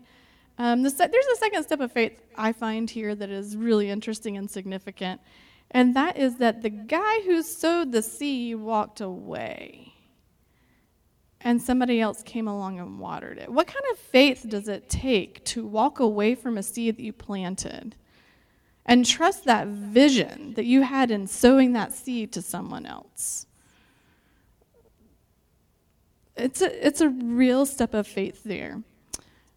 Um, 0.57 0.83
the 0.83 0.89
se- 0.89 1.09
there's 1.13 1.27
a 1.27 1.37
second 1.37 1.65
step 1.65 1.81
of 1.81 1.93
faith 1.93 2.23
I 2.35 2.55
find 2.55 2.89
here 2.89 3.15
that 3.15 3.29
is 3.29 3.55
really 3.55 3.91
interesting 3.91 4.39
and 4.39 4.51
significant, 4.51 5.21
and 5.73 5.95
that 5.95 6.17
is 6.17 6.37
that 6.37 6.63
the 6.63 6.71
guy 6.71 7.21
who 7.27 7.43
sowed 7.43 7.93
the 7.93 8.01
seed 8.01 8.57
walked 8.57 9.03
away, 9.03 9.93
and 11.43 11.61
somebody 11.61 12.01
else 12.01 12.23
came 12.23 12.49
along 12.49 12.81
and 12.81 12.99
watered 12.99 13.37
it. 13.37 13.53
What 13.53 13.67
kind 13.67 13.85
of 13.93 13.99
faith 13.99 14.47
does 14.49 14.69
it 14.69 14.89
take 14.89 15.45
to 15.45 15.67
walk 15.67 16.01
away 16.01 16.35
from 16.35 16.57
a 16.57 16.63
seed 16.63 16.97
that 16.97 17.03
you 17.03 17.13
planted? 17.13 17.95
And 18.87 19.05
trust 19.05 19.45
that 19.45 19.67
vision 19.67 20.55
that 20.55 20.65
you 20.65 20.83
had 20.83 21.11
in 21.11 21.27
sowing 21.27 21.73
that 21.73 21.93
seed 21.93 22.33
to 22.33 22.43
someone 22.43 22.87
else 22.87 23.47
it's 26.37 26.61
a, 26.61 26.87
it's 26.87 27.01
a 27.01 27.09
real 27.09 27.67
step 27.67 27.95
of 27.95 28.07
faith 28.07 28.43
there. 28.45 28.83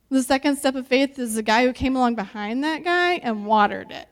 The 0.10 0.24
second 0.24 0.58
step 0.58 0.76
of 0.76 0.88
faith 0.88 1.20
is 1.20 1.36
the 1.36 1.44
guy 1.44 1.66
who 1.66 1.74
came 1.74 1.96
along 1.96 2.16
behind 2.16 2.64
that 2.64 2.84
guy 2.84 3.16
and 3.16 3.46
watered 3.46 3.92
it. 3.92 4.08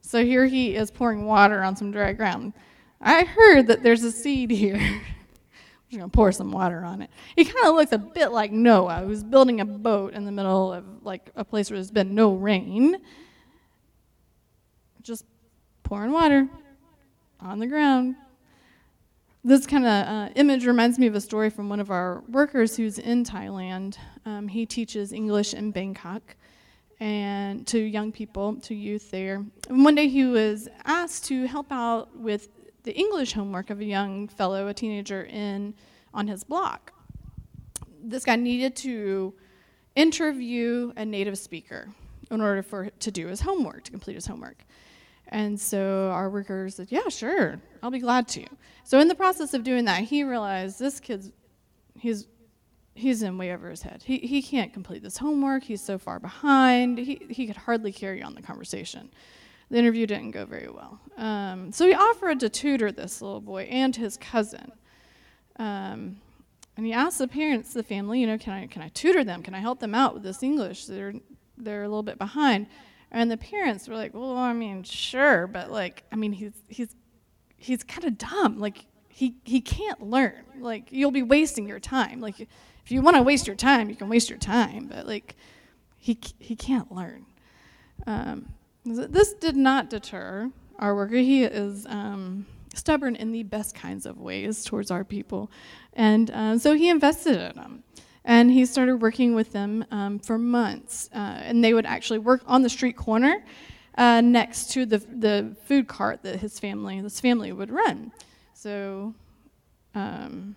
So 0.00 0.24
here 0.24 0.46
he 0.46 0.76
is 0.76 0.90
pouring 0.90 1.24
water 1.24 1.62
on 1.62 1.76
some 1.76 1.90
dry 1.90 2.12
ground. 2.12 2.52
I 3.00 3.24
heard 3.24 3.66
that 3.66 3.82
there's 3.82 4.04
a 4.04 4.12
seed 4.12 4.50
here. 4.50 4.76
I'm 4.76 5.00
just 5.88 5.98
going 5.98 6.10
to 6.10 6.14
pour 6.14 6.30
some 6.30 6.52
water 6.52 6.84
on 6.84 7.02
it. 7.02 7.10
He 7.34 7.44
kind 7.44 7.66
of 7.66 7.74
looks 7.74 7.92
a 7.92 7.98
bit 7.98 8.32
like 8.32 8.52
Noah, 8.52 9.02
who's 9.04 9.24
building 9.24 9.60
a 9.60 9.64
boat 9.64 10.12
in 10.12 10.24
the 10.24 10.32
middle 10.32 10.72
of 10.72 10.84
like 11.02 11.30
a 11.34 11.44
place 11.44 11.70
where 11.70 11.78
there's 11.78 11.90
been 11.90 12.14
no 12.14 12.34
rain. 12.34 12.98
Just 15.04 15.24
pouring 15.84 16.10
water 16.10 16.48
on 17.40 17.60
the 17.60 17.66
ground 17.66 18.16
this 19.44 19.66
kind 19.66 19.84
of 19.84 20.06
uh, 20.08 20.28
image 20.36 20.66
reminds 20.66 20.98
me 20.98 21.06
of 21.06 21.14
a 21.14 21.20
story 21.20 21.50
from 21.50 21.68
one 21.68 21.78
of 21.78 21.90
our 21.90 22.22
workers 22.28 22.76
who's 22.76 22.98
in 22.98 23.24
Thailand. 23.24 23.98
Um, 24.24 24.48
he 24.48 24.64
teaches 24.64 25.12
English 25.12 25.52
in 25.52 25.70
Bangkok 25.70 26.34
and 26.98 27.66
to 27.66 27.78
young 27.78 28.10
people, 28.10 28.56
to 28.62 28.74
youth 28.74 29.10
there. 29.10 29.44
And 29.68 29.84
one 29.84 29.94
day 29.94 30.08
he 30.08 30.24
was 30.24 30.68
asked 30.86 31.26
to 31.26 31.46
help 31.46 31.66
out 31.70 32.16
with 32.16 32.48
the 32.84 32.96
English 32.96 33.34
homework 33.34 33.68
of 33.68 33.80
a 33.80 33.84
young 33.84 34.28
fellow, 34.28 34.68
a 34.68 34.74
teenager 34.74 35.24
in 35.24 35.74
on 36.14 36.26
his 36.26 36.42
block. 36.42 36.94
This 38.02 38.24
guy 38.24 38.36
needed 38.36 38.74
to 38.76 39.34
interview 39.94 40.92
a 40.96 41.04
native 41.04 41.36
speaker 41.36 41.90
in 42.30 42.40
order 42.40 42.62
for 42.62 42.88
to 42.88 43.10
do 43.10 43.26
his 43.26 43.42
homework, 43.42 43.84
to 43.84 43.90
complete 43.90 44.14
his 44.14 44.26
homework. 44.26 44.64
And 45.28 45.60
so 45.60 46.10
our 46.12 46.30
worker 46.30 46.68
said, 46.68 46.88
Yeah, 46.90 47.08
sure, 47.08 47.60
I'll 47.82 47.90
be 47.90 47.98
glad 47.98 48.28
to. 48.28 48.46
So 48.84 48.98
in 48.98 49.08
the 49.08 49.14
process 49.14 49.54
of 49.54 49.64
doing 49.64 49.86
that, 49.86 50.04
he 50.04 50.24
realized 50.24 50.78
this 50.78 51.00
kid's 51.00 51.32
he's 51.98 52.26
he's 52.94 53.22
in 53.22 53.38
way 53.38 53.52
over 53.52 53.70
his 53.70 53.82
head. 53.82 54.02
He 54.04 54.18
he 54.18 54.42
can't 54.42 54.72
complete 54.72 55.02
this 55.02 55.18
homework. 55.18 55.64
He's 55.64 55.82
so 55.82 55.98
far 55.98 56.18
behind. 56.18 56.98
He 56.98 57.20
he 57.30 57.46
could 57.46 57.56
hardly 57.56 57.92
carry 57.92 58.22
on 58.22 58.34
the 58.34 58.42
conversation. 58.42 59.10
The 59.70 59.78
interview 59.78 60.06
didn't 60.06 60.32
go 60.32 60.44
very 60.44 60.68
well. 60.68 61.00
Um, 61.16 61.72
so 61.72 61.86
he 61.86 61.94
offered 61.94 62.40
to 62.40 62.48
tutor 62.48 62.92
this 62.92 63.22
little 63.22 63.40
boy 63.40 63.62
and 63.62 63.96
his 63.96 64.16
cousin. 64.16 64.72
Um, 65.56 66.20
and 66.76 66.84
he 66.84 66.92
asked 66.92 67.18
the 67.18 67.28
parents, 67.28 67.72
the 67.72 67.82
family, 67.82 68.20
you 68.20 68.26
know, 68.26 68.36
can 68.36 68.52
I 68.52 68.66
can 68.66 68.82
I 68.82 68.88
tutor 68.88 69.24
them? 69.24 69.42
Can 69.42 69.54
I 69.54 69.60
help 69.60 69.80
them 69.80 69.94
out 69.94 70.14
with 70.14 70.22
this 70.22 70.42
English? 70.42 70.86
They're 70.86 71.14
they're 71.56 71.82
a 71.82 71.88
little 71.88 72.02
bit 72.02 72.18
behind. 72.18 72.66
And 73.14 73.30
the 73.30 73.36
parents 73.36 73.86
were 73.86 73.94
like, 73.94 74.12
"Well, 74.12 74.36
I 74.36 74.52
mean, 74.52 74.82
sure, 74.82 75.46
but 75.46 75.70
like, 75.70 76.02
I 76.10 76.16
mean, 76.16 76.32
he's 76.32 76.52
he's 76.68 76.96
he's 77.56 77.84
kind 77.84 78.04
of 78.04 78.18
dumb. 78.18 78.58
Like, 78.58 78.86
he 79.08 79.36
he 79.44 79.60
can't 79.60 80.02
learn. 80.02 80.42
Like, 80.58 80.90
you'll 80.90 81.12
be 81.12 81.22
wasting 81.22 81.68
your 81.68 81.78
time. 81.78 82.20
Like, 82.20 82.40
if 82.40 82.90
you 82.90 83.02
want 83.02 83.16
to 83.16 83.22
waste 83.22 83.46
your 83.46 83.54
time, 83.54 83.88
you 83.88 83.94
can 83.94 84.08
waste 84.08 84.28
your 84.28 84.38
time, 84.40 84.88
but 84.88 85.06
like, 85.06 85.36
he 85.96 86.18
he 86.40 86.56
can't 86.56 86.90
learn." 86.90 87.24
Um, 88.04 88.48
this 88.84 89.32
did 89.34 89.54
not 89.56 89.88
deter 89.90 90.50
our 90.80 90.96
worker. 90.96 91.14
He 91.14 91.44
is 91.44 91.86
um, 91.86 92.46
stubborn 92.74 93.14
in 93.14 93.30
the 93.30 93.44
best 93.44 93.76
kinds 93.76 94.06
of 94.06 94.18
ways 94.18 94.64
towards 94.64 94.90
our 94.90 95.04
people, 95.04 95.52
and 95.92 96.32
uh, 96.32 96.58
so 96.58 96.74
he 96.74 96.88
invested 96.88 97.36
in 97.36 97.54
them. 97.54 97.84
And 98.24 98.50
he 98.50 98.64
started 98.64 98.96
working 98.96 99.34
with 99.34 99.52
them 99.52 99.84
um, 99.90 100.18
for 100.18 100.38
months. 100.38 101.10
Uh, 101.14 101.18
and 101.18 101.62
they 101.62 101.74
would 101.74 101.86
actually 101.86 102.18
work 102.18 102.42
on 102.46 102.62
the 102.62 102.70
street 102.70 102.96
corner 102.96 103.44
uh, 103.96 104.20
next 104.20 104.70
to 104.72 104.86
the, 104.86 104.98
the 104.98 105.56
food 105.64 105.88
cart 105.88 106.22
that 106.22 106.40
his 106.40 106.58
family, 106.58 107.00
this 107.00 107.20
family 107.20 107.52
would 107.52 107.70
run. 107.70 108.12
So 108.54 109.14
um, 109.94 110.56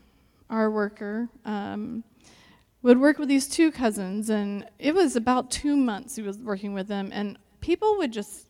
our 0.49 0.71
worker 0.71 1.29
um, 1.45 2.03
would 2.81 2.99
work 2.99 3.19
with 3.19 3.27
these 3.27 3.47
two 3.47 3.71
cousins, 3.71 4.29
and 4.29 4.65
it 4.79 4.95
was 4.95 5.15
about 5.15 5.51
two 5.51 5.75
months 5.75 6.15
he 6.15 6.21
was 6.21 6.37
working 6.37 6.73
with 6.73 6.87
them, 6.87 7.09
and 7.11 7.37
people 7.59 7.97
would 7.97 8.13
just 8.13 8.45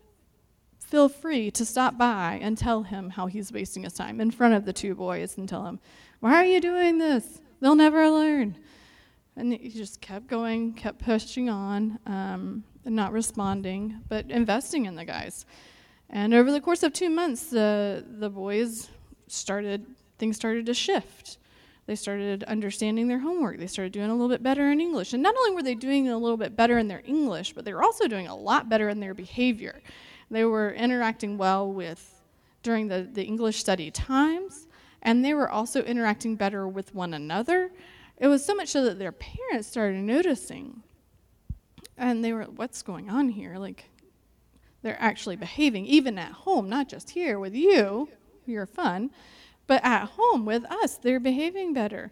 feel 0.79 1.09
free 1.09 1.51
to 1.51 1.65
stop 1.65 1.97
by 1.97 2.39
and 2.41 2.57
tell 2.57 2.83
him 2.83 3.09
how 3.09 3.27
he's 3.27 3.51
wasting 3.51 3.83
his 3.83 3.93
time 3.93 4.21
in 4.21 4.31
front 4.31 4.53
of 4.53 4.63
the 4.63 4.73
two 4.73 4.95
boys 4.95 5.37
and 5.37 5.49
tell 5.49 5.65
him, 5.65 5.79
Why 6.19 6.35
are 6.35 6.45
you 6.45 6.61
doing 6.61 6.97
this? 6.97 7.41
They'll 7.59 7.75
never 7.75 8.09
learn. 8.09 8.57
And 9.37 9.53
he 9.53 9.69
just 9.69 10.01
kept 10.01 10.25
going, 10.27 10.73
kept 10.73 10.97
pushing 10.97 11.47
on, 11.47 11.99
um, 12.07 12.63
not 12.83 13.11
responding, 13.11 14.01
but 14.09 14.31
investing 14.31 14.87
in 14.87 14.95
the 14.95 15.05
guys. 15.05 15.45
And 16.09 16.33
over 16.33 16.51
the 16.51 16.59
course 16.59 16.81
of 16.81 16.91
two 16.91 17.09
months, 17.09 17.51
the 17.51 18.03
the 18.07 18.29
boys 18.29 18.89
started 19.27 19.85
things 20.17 20.35
started 20.37 20.65
to 20.65 20.73
shift. 20.73 21.37
They 21.85 21.95
started 21.95 22.43
understanding 22.45 23.07
their 23.07 23.19
homework. 23.19 23.59
They 23.59 23.67
started 23.67 23.93
doing 23.93 24.09
a 24.09 24.13
little 24.13 24.27
bit 24.27 24.43
better 24.43 24.71
in 24.71 24.81
English. 24.81 25.13
And 25.13 25.21
not 25.23 25.35
only 25.37 25.51
were 25.51 25.63
they 25.63 25.75
doing 25.75 26.09
a 26.09 26.17
little 26.17 26.35
bit 26.35 26.55
better 26.55 26.77
in 26.79 26.87
their 26.87 27.03
English, 27.05 27.53
but 27.53 27.63
they 27.63 27.73
were 27.73 27.83
also 27.83 28.07
doing 28.07 28.27
a 28.27 28.35
lot 28.35 28.67
better 28.67 28.89
in 28.89 28.99
their 28.99 29.13
behavior. 29.13 29.81
They 30.29 30.43
were 30.43 30.73
interacting 30.73 31.37
well 31.37 31.71
with 31.71 32.21
during 32.61 32.87
the, 32.87 33.07
the 33.13 33.23
English 33.23 33.57
study 33.57 33.89
times, 33.91 34.67
and 35.01 35.23
they 35.23 35.33
were 35.33 35.49
also 35.49 35.81
interacting 35.83 36.35
better 36.35 36.67
with 36.67 36.93
one 36.93 37.13
another 37.13 37.71
it 38.17 38.27
was 38.27 38.43
so 38.43 38.55
much 38.55 38.69
so 38.69 38.83
that 38.85 38.99
their 38.99 39.11
parents 39.11 39.67
started 39.67 39.97
noticing. 39.97 40.83
And 41.97 42.23
they 42.23 42.33
were, 42.33 42.43
what's 42.43 42.81
going 42.81 43.09
on 43.09 43.29
here? 43.29 43.57
Like, 43.57 43.89
they're 44.81 45.01
actually 45.01 45.35
behaving, 45.35 45.85
even 45.85 46.17
at 46.17 46.31
home, 46.31 46.69
not 46.69 46.87
just 46.87 47.09
here 47.11 47.39
with 47.39 47.55
you, 47.55 48.09
you're 48.45 48.65
fun, 48.65 49.11
but 49.65 49.83
at 49.83 50.05
home 50.05 50.45
with 50.45 50.63
us, 50.71 50.97
they're 50.97 51.19
behaving 51.19 51.73
better. 51.73 52.11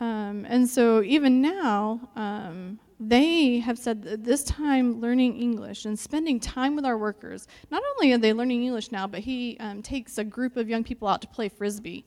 Um, 0.00 0.46
and 0.48 0.68
so 0.68 1.02
even 1.02 1.40
now, 1.40 2.08
um, 2.16 2.78
they 2.98 3.58
have 3.58 3.78
said 3.78 4.02
that 4.04 4.24
this 4.24 4.44
time 4.44 5.00
learning 5.00 5.40
English 5.40 5.84
and 5.84 5.98
spending 5.98 6.40
time 6.40 6.74
with 6.76 6.84
our 6.84 6.96
workers, 6.96 7.46
not 7.70 7.82
only 7.94 8.12
are 8.12 8.18
they 8.18 8.32
learning 8.32 8.64
English 8.64 8.90
now, 8.92 9.06
but 9.06 9.20
he 9.20 9.56
um, 9.60 9.82
takes 9.82 10.18
a 10.18 10.24
group 10.24 10.56
of 10.56 10.68
young 10.68 10.84
people 10.84 11.08
out 11.08 11.20
to 11.22 11.28
play 11.28 11.48
frisbee. 11.48 12.04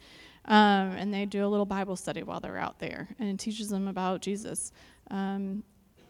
Um, 0.47 0.91
and 0.91 1.13
they 1.13 1.25
do 1.25 1.45
a 1.45 1.49
little 1.49 1.65
Bible 1.65 1.95
study 1.95 2.23
while 2.23 2.39
they're 2.39 2.57
out 2.57 2.79
there, 2.79 3.09
and 3.19 3.29
it 3.29 3.37
teaches 3.37 3.69
them 3.69 3.87
about 3.87 4.21
Jesus. 4.21 4.71
Um, 5.11 5.63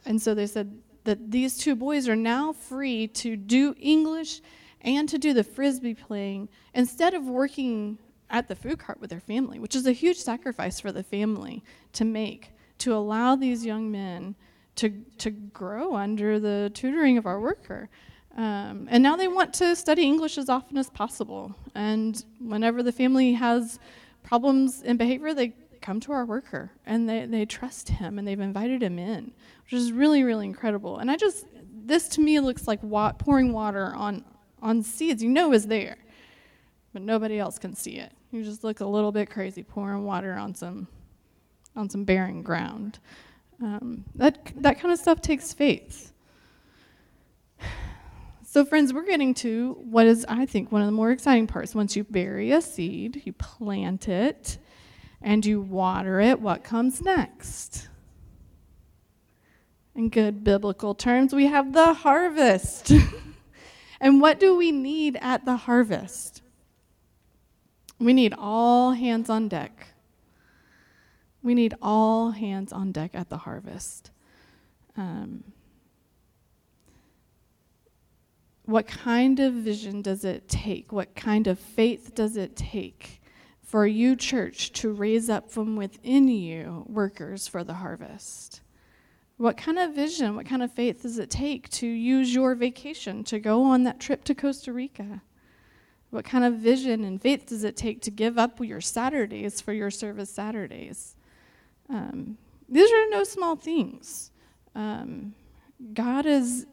and 0.05 0.21
so 0.21 0.35
they 0.35 0.45
said 0.45 0.79
that 1.05 1.31
these 1.31 1.57
two 1.57 1.75
boys 1.75 2.07
are 2.07 2.15
now 2.15 2.53
free 2.53 3.07
to 3.07 3.35
do 3.35 3.73
English 3.79 4.41
and 4.81 5.09
to 5.09 5.17
do 5.17 5.33
the 5.33 5.43
frisbee 5.43 5.95
playing 5.95 6.49
instead 6.73 7.13
of 7.13 7.25
working 7.25 7.97
at 8.29 8.47
the 8.47 8.55
food 8.55 8.77
cart 8.77 8.99
with 8.99 9.09
their 9.09 9.19
family, 9.19 9.57
which 9.57 9.75
is 9.75 9.87
a 9.87 9.91
huge 9.91 10.17
sacrifice 10.17 10.79
for 10.79 10.91
the 10.91 11.03
family 11.03 11.63
to 11.93 12.05
make 12.05 12.51
to 12.77 12.93
allow 12.93 13.35
these 13.35 13.65
young 13.65 13.89
men 13.91 14.35
to 14.75 14.89
to 15.17 15.31
grow 15.31 15.95
under 15.95 16.39
the 16.39 16.71
tutoring 16.73 17.17
of 17.17 17.25
our 17.25 17.39
worker. 17.39 17.89
Um, 18.35 18.87
and 18.91 19.01
now 19.01 19.15
they 19.15 19.27
want 19.27 19.53
to 19.55 19.75
study 19.75 20.03
English 20.03 20.37
as 20.37 20.47
often 20.47 20.77
as 20.77 20.91
possible. 20.91 21.55
And 21.73 22.23
whenever 22.39 22.83
the 22.83 22.91
family 22.91 23.33
has 23.33 23.79
problems 24.27 24.81
in 24.81 24.97
behavior, 24.97 25.33
they 25.33 25.53
come 25.81 26.01
to 26.01 26.11
our 26.11 26.25
worker 26.25 26.69
and 26.85 27.07
they, 27.07 27.25
they 27.25 27.45
trust 27.45 27.87
him 27.87 28.19
and 28.19 28.27
they've 28.27 28.41
invited 28.41 28.83
him 28.83 28.99
in, 28.99 29.31
which 29.63 29.71
is 29.71 29.93
really, 29.93 30.21
really 30.21 30.45
incredible. 30.45 30.97
And 30.97 31.09
I 31.09 31.15
just, 31.15 31.45
this 31.85 32.09
to 32.09 32.21
me 32.21 32.41
looks 32.41 32.67
like 32.67 32.83
wa- 32.83 33.13
pouring 33.13 33.53
water 33.53 33.93
on, 33.95 34.25
on 34.61 34.83
seeds 34.83 35.23
you 35.23 35.29
know 35.29 35.53
is 35.53 35.67
there, 35.67 35.95
but 36.91 37.03
nobody 37.03 37.39
else 37.39 37.57
can 37.57 37.73
see 37.73 37.99
it. 37.99 38.11
You 38.31 38.43
just 38.43 38.65
look 38.65 38.81
a 38.81 38.85
little 38.85 39.13
bit 39.13 39.29
crazy 39.29 39.63
pouring 39.63 40.03
water 40.03 40.33
on 40.33 40.53
some, 40.53 40.89
on 41.77 41.89
some 41.89 42.03
barren 42.03 42.41
ground. 42.43 42.99
Um, 43.63 44.03
that, 44.15 44.51
that 44.57 44.77
kind 44.77 44.91
of 44.91 44.99
stuff 44.99 45.21
takes 45.21 45.53
faith. 45.53 46.11
So, 48.57 48.65
friends, 48.65 48.91
we're 48.91 49.05
getting 49.05 49.35
to 49.35 49.77
what 49.81 50.07
is, 50.07 50.25
I 50.27 50.47
think, 50.47 50.71
one 50.71 50.81
of 50.81 50.87
the 50.87 50.91
more 50.91 51.11
exciting 51.11 51.45
parts. 51.45 51.75
Once 51.75 51.95
you 51.95 52.03
bury 52.03 52.51
a 52.51 52.59
seed, 52.59 53.21
you 53.23 53.31
plant 53.33 54.09
it, 54.09 54.57
and 55.21 55.45
you 55.45 55.61
water 55.61 56.19
it, 56.19 56.41
what 56.41 56.63
comes 56.63 56.99
next? 56.99 57.87
In 59.93 60.09
good 60.09 60.43
biblical 60.43 60.95
terms, 60.95 61.35
we 61.35 61.45
have 61.45 61.71
the 61.71 61.93
harvest. 61.93 62.91
and 64.01 64.21
what 64.21 64.39
do 64.39 64.55
we 64.55 64.71
need 64.71 65.19
at 65.21 65.45
the 65.45 65.57
harvest? 65.57 66.41
We 67.99 68.11
need 68.11 68.33
all 68.35 68.93
hands 68.93 69.29
on 69.29 69.49
deck. 69.49 69.89
We 71.43 71.53
need 71.53 71.75
all 71.79 72.31
hands 72.31 72.73
on 72.73 72.91
deck 72.91 73.11
at 73.13 73.29
the 73.29 73.37
harvest. 73.37 74.09
Um, 74.97 75.43
what 78.67 78.85
kind 78.85 79.39
of 79.39 79.53
vision 79.53 80.01
does 80.01 80.25
it 80.25 80.49
take? 80.49 80.91
What 80.91 81.15
kind 81.15 81.47
of 81.47 81.57
faith 81.57 82.13
does 82.13 82.35
it 82.35 82.57
take 82.57 83.21
for 83.61 83.87
you, 83.87 84.17
church, 84.17 84.73
to 84.73 84.91
raise 84.91 85.29
up 85.29 85.49
from 85.49 85.77
within 85.77 86.27
you 86.27 86.83
workers 86.85 87.47
for 87.47 87.63
the 87.63 87.75
harvest? 87.75 88.59
What 89.37 89.55
kind 89.55 89.79
of 89.79 89.95
vision, 89.95 90.35
what 90.35 90.45
kind 90.45 90.61
of 90.61 90.73
faith 90.73 91.03
does 91.03 91.17
it 91.17 91.29
take 91.29 91.69
to 91.69 91.87
use 91.87 92.33
your 92.33 92.55
vacation 92.55 93.23
to 93.25 93.39
go 93.39 93.63
on 93.63 93.83
that 93.83 94.01
trip 94.01 94.25
to 94.25 94.35
Costa 94.35 94.73
Rica? 94.73 95.21
What 96.09 96.25
kind 96.25 96.43
of 96.43 96.55
vision 96.55 97.05
and 97.05 97.21
faith 97.21 97.45
does 97.45 97.63
it 97.63 97.77
take 97.77 98.01
to 98.01 98.11
give 98.11 98.37
up 98.37 98.59
your 98.59 98.81
Saturdays 98.81 99.61
for 99.61 99.71
your 99.71 99.91
service 99.91 100.29
Saturdays? 100.29 101.15
Um, 101.89 102.37
these 102.67 102.91
are 102.91 103.09
no 103.11 103.23
small 103.23 103.55
things. 103.55 104.31
Um, 104.75 105.35
God 105.93 106.25
is 106.25 106.65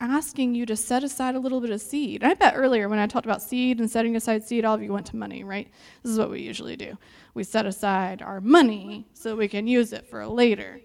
asking 0.00 0.54
you 0.54 0.64
to 0.66 0.76
set 0.76 1.02
aside 1.02 1.34
a 1.34 1.40
little 1.40 1.60
bit 1.60 1.70
of 1.70 1.80
seed. 1.80 2.22
I 2.22 2.34
bet 2.34 2.54
earlier 2.56 2.88
when 2.88 2.98
I 2.98 3.06
talked 3.06 3.26
about 3.26 3.42
seed 3.42 3.80
and 3.80 3.90
setting 3.90 4.14
aside 4.14 4.44
seed, 4.44 4.64
all 4.64 4.74
of 4.74 4.82
you 4.82 4.92
went 4.92 5.06
to 5.06 5.16
money, 5.16 5.42
right? 5.42 5.68
This 6.02 6.12
is 6.12 6.18
what 6.18 6.30
we 6.30 6.40
usually 6.40 6.76
do. 6.76 6.96
We 7.34 7.44
set 7.44 7.66
aside 7.66 8.22
our 8.22 8.40
money 8.40 9.06
so 9.12 9.34
we 9.34 9.48
can 9.48 9.66
use 9.66 9.92
it 9.92 10.08
for 10.08 10.26
later. 10.26 10.80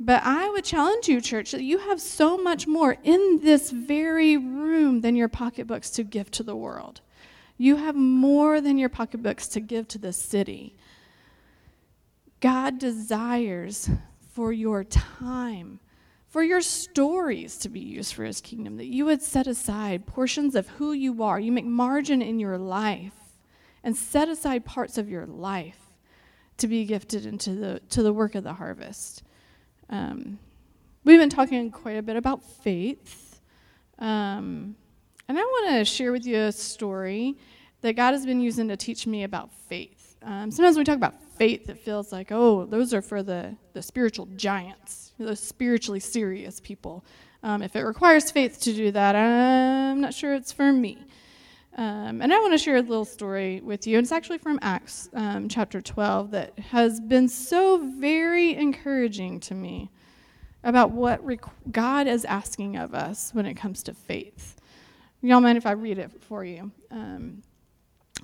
But 0.00 0.22
I 0.24 0.48
would 0.50 0.64
challenge 0.64 1.08
you, 1.08 1.20
church, 1.20 1.50
that 1.50 1.62
you 1.62 1.78
have 1.78 2.00
so 2.00 2.36
much 2.36 2.66
more 2.66 2.96
in 3.02 3.40
this 3.42 3.70
very 3.70 4.36
room 4.36 5.00
than 5.00 5.16
your 5.16 5.28
pocketbooks 5.28 5.90
to 5.90 6.04
give 6.04 6.30
to 6.32 6.42
the 6.42 6.54
world. 6.54 7.00
You 7.56 7.76
have 7.76 7.96
more 7.96 8.60
than 8.60 8.78
your 8.78 8.88
pocketbooks 8.88 9.48
to 9.48 9.60
give 9.60 9.88
to 9.88 9.98
the 9.98 10.12
city. 10.12 10.76
God 12.40 12.78
desires 12.78 13.90
for 14.32 14.52
your 14.52 14.84
time 14.84 15.80
for 16.38 16.44
your 16.44 16.60
stories 16.60 17.56
to 17.56 17.68
be 17.68 17.80
used 17.80 18.14
for 18.14 18.22
his 18.22 18.40
kingdom, 18.40 18.76
that 18.76 18.86
you 18.86 19.04
would 19.04 19.20
set 19.20 19.48
aside 19.48 20.06
portions 20.06 20.54
of 20.54 20.68
who 20.68 20.92
you 20.92 21.20
are. 21.20 21.40
You 21.40 21.50
make 21.50 21.64
margin 21.64 22.22
in 22.22 22.38
your 22.38 22.56
life 22.56 23.40
and 23.82 23.96
set 23.96 24.28
aside 24.28 24.64
parts 24.64 24.98
of 24.98 25.08
your 25.08 25.26
life 25.26 25.80
to 26.58 26.68
be 26.68 26.84
gifted 26.84 27.26
into 27.26 27.56
the, 27.56 27.80
to 27.90 28.04
the 28.04 28.12
work 28.12 28.36
of 28.36 28.44
the 28.44 28.52
harvest. 28.52 29.24
Um, 29.90 30.38
we've 31.02 31.18
been 31.18 31.28
talking 31.28 31.72
quite 31.72 31.96
a 31.96 32.02
bit 32.02 32.14
about 32.14 32.44
faith. 32.44 33.40
Um, 33.98 34.76
and 35.26 35.36
I 35.36 35.42
want 35.42 35.70
to 35.70 35.84
share 35.84 36.12
with 36.12 36.24
you 36.24 36.36
a 36.38 36.52
story 36.52 37.36
that 37.80 37.94
God 37.94 38.12
has 38.12 38.24
been 38.24 38.40
using 38.40 38.68
to 38.68 38.76
teach 38.76 39.08
me 39.08 39.24
about 39.24 39.50
faith. 39.52 39.97
Um, 40.22 40.50
sometimes 40.50 40.76
when 40.76 40.82
we 40.82 40.84
talk 40.84 40.96
about 40.96 41.22
faith, 41.36 41.68
it 41.68 41.78
feels 41.78 42.12
like, 42.12 42.32
oh, 42.32 42.64
those 42.66 42.92
are 42.92 43.02
for 43.02 43.22
the, 43.22 43.56
the 43.72 43.82
spiritual 43.82 44.26
giants, 44.36 45.12
those 45.18 45.40
spiritually 45.40 46.00
serious 46.00 46.60
people. 46.60 47.04
Um, 47.42 47.62
if 47.62 47.76
it 47.76 47.82
requires 47.82 48.30
faith 48.30 48.60
to 48.62 48.72
do 48.72 48.90
that, 48.92 49.14
I'm 49.14 50.00
not 50.00 50.12
sure 50.12 50.34
it's 50.34 50.52
for 50.52 50.72
me. 50.72 50.98
Um, 51.76 52.20
and 52.20 52.32
I 52.32 52.38
want 52.40 52.52
to 52.54 52.58
share 52.58 52.76
a 52.76 52.82
little 52.82 53.04
story 53.04 53.60
with 53.60 53.86
you. 53.86 53.98
And 53.98 54.04
it's 54.04 54.10
actually 54.10 54.38
from 54.38 54.58
Acts 54.62 55.08
um, 55.14 55.48
chapter 55.48 55.80
12 55.80 56.32
that 56.32 56.58
has 56.58 56.98
been 56.98 57.28
so 57.28 57.78
very 58.00 58.54
encouraging 58.54 59.38
to 59.40 59.54
me 59.54 59.88
about 60.64 60.90
what 60.90 61.24
rec- 61.24 61.44
God 61.70 62.08
is 62.08 62.24
asking 62.24 62.76
of 62.76 62.94
us 62.94 63.30
when 63.32 63.46
it 63.46 63.54
comes 63.54 63.84
to 63.84 63.94
faith. 63.94 64.56
Y'all 65.22 65.40
mind 65.40 65.56
if 65.56 65.66
I 65.66 65.72
read 65.72 65.98
it 65.98 66.10
for 66.20 66.44
you? 66.44 66.72
Um, 66.90 67.44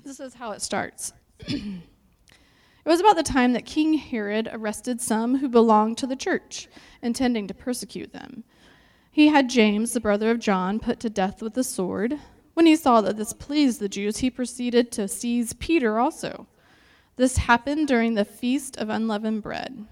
this 0.03 0.19
is 0.19 0.33
how 0.33 0.51
it 0.51 0.61
starts. 0.61 1.13
It 1.39 2.89
was 2.89 2.99
about 2.99 3.15
the 3.15 3.23
time 3.23 3.53
that 3.53 3.65
King 3.65 3.95
Herod 3.95 4.47
arrested 4.51 5.01
some 5.01 5.39
who 5.39 5.49
belonged 5.49 5.97
to 5.97 6.07
the 6.07 6.15
church, 6.15 6.67
intending 7.01 7.47
to 7.47 7.53
persecute 7.53 8.13
them. 8.13 8.43
He 9.11 9.29
had 9.29 9.49
James, 9.49 9.93
the 9.93 9.99
brother 9.99 10.29
of 10.29 10.39
John, 10.39 10.79
put 10.79 10.99
to 10.99 11.09
death 11.09 11.41
with 11.41 11.55
the 11.55 11.63
sword. 11.63 12.19
When 12.53 12.65
he 12.65 12.75
saw 12.75 13.01
that 13.01 13.17
this 13.17 13.33
pleased 13.33 13.79
the 13.79 13.89
Jews, 13.89 14.17
he 14.17 14.29
proceeded 14.29 14.91
to 14.91 15.07
seize 15.07 15.53
Peter 15.53 15.99
also. 15.99 16.47
This 17.15 17.37
happened 17.37 17.87
during 17.87 18.13
the 18.13 18.25
feast 18.25 18.77
of 18.77 18.89
unleavened 18.89 19.41
bread. 19.41 19.85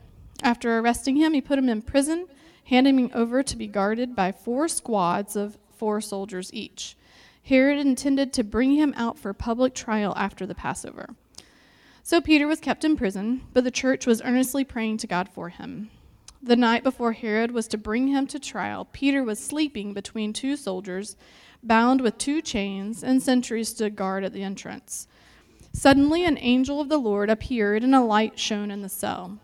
After 0.43 0.77
arresting 0.77 1.15
him, 1.15 1.33
he 1.33 1.41
put 1.41 1.57
him 1.57 1.69
in 1.69 1.81
prison, 1.81 2.27
handing 2.65 2.99
him 2.99 3.11
over 3.13 3.41
to 3.41 3.57
be 3.57 3.65
guarded 3.65 4.15
by 4.15 4.31
four 4.31 4.67
squads 4.67 5.35
of 5.35 5.57
four 5.75 5.99
soldiers 5.99 6.53
each. 6.53 6.95
Herod 7.43 7.79
intended 7.79 8.33
to 8.33 8.43
bring 8.43 8.73
him 8.75 8.93
out 8.95 9.17
for 9.17 9.33
public 9.33 9.73
trial 9.73 10.13
after 10.15 10.45
the 10.45 10.55
Passover. 10.55 11.15
So 12.05 12.19
Peter 12.19 12.47
was 12.47 12.59
kept 12.59 12.83
in 12.83 12.97
prison, 12.97 13.43
but 13.53 13.63
the 13.63 13.71
church 13.71 14.05
was 14.05 14.21
earnestly 14.21 14.65
praying 14.65 14.97
to 14.97 15.07
God 15.07 15.29
for 15.29 15.47
him. 15.47 15.89
The 16.41 16.57
night 16.57 16.83
before 16.83 17.13
Herod 17.13 17.51
was 17.51 17.65
to 17.69 17.77
bring 17.77 18.09
him 18.09 18.27
to 18.27 18.39
trial, 18.39 18.89
Peter 18.91 19.23
was 19.23 19.39
sleeping 19.39 19.93
between 19.93 20.33
two 20.33 20.57
soldiers, 20.57 21.15
bound 21.63 22.01
with 22.01 22.17
two 22.17 22.41
chains, 22.41 23.05
and 23.05 23.23
sentries 23.23 23.69
stood 23.69 23.95
guard 23.95 24.25
at 24.25 24.33
the 24.33 24.43
entrance. 24.43 25.07
Suddenly, 25.71 26.25
an 26.25 26.37
angel 26.39 26.81
of 26.81 26.89
the 26.89 26.97
Lord 26.97 27.29
appeared, 27.29 27.85
and 27.85 27.95
a 27.95 28.01
light 28.01 28.37
shone 28.37 28.69
in 28.69 28.81
the 28.81 28.89
cell. 28.89 29.39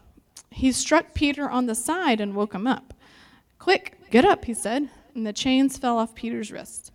He 0.52 0.74
struck 0.74 1.14
Peter 1.14 1.50
on 1.50 1.66
the 1.66 1.76
side 1.76 2.20
and 2.20 2.36
woke 2.36 2.54
him 2.54 2.68
up. 2.68 2.94
Quick, 3.58 3.98
get 4.12 4.26
up, 4.26 4.44
he 4.44 4.54
said, 4.54 4.90
and 5.16 5.26
the 5.26 5.32
chains 5.32 5.78
fell 5.78 5.98
off 5.98 6.14
Peter's 6.14 6.52
wrists. 6.52 6.92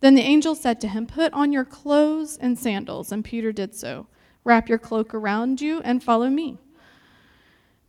Then 0.00 0.16
the 0.16 0.22
angel 0.22 0.56
said 0.56 0.80
to 0.80 0.88
him, 0.88 1.06
Put 1.06 1.32
on 1.32 1.52
your 1.52 1.64
clothes 1.64 2.36
and 2.36 2.58
sandals, 2.58 3.12
and 3.12 3.24
Peter 3.24 3.52
did 3.52 3.76
so. 3.76 4.08
Wrap 4.44 4.68
your 4.68 4.78
cloak 4.78 5.14
around 5.14 5.60
you 5.60 5.80
and 5.80 6.02
follow 6.02 6.28
me. 6.28 6.58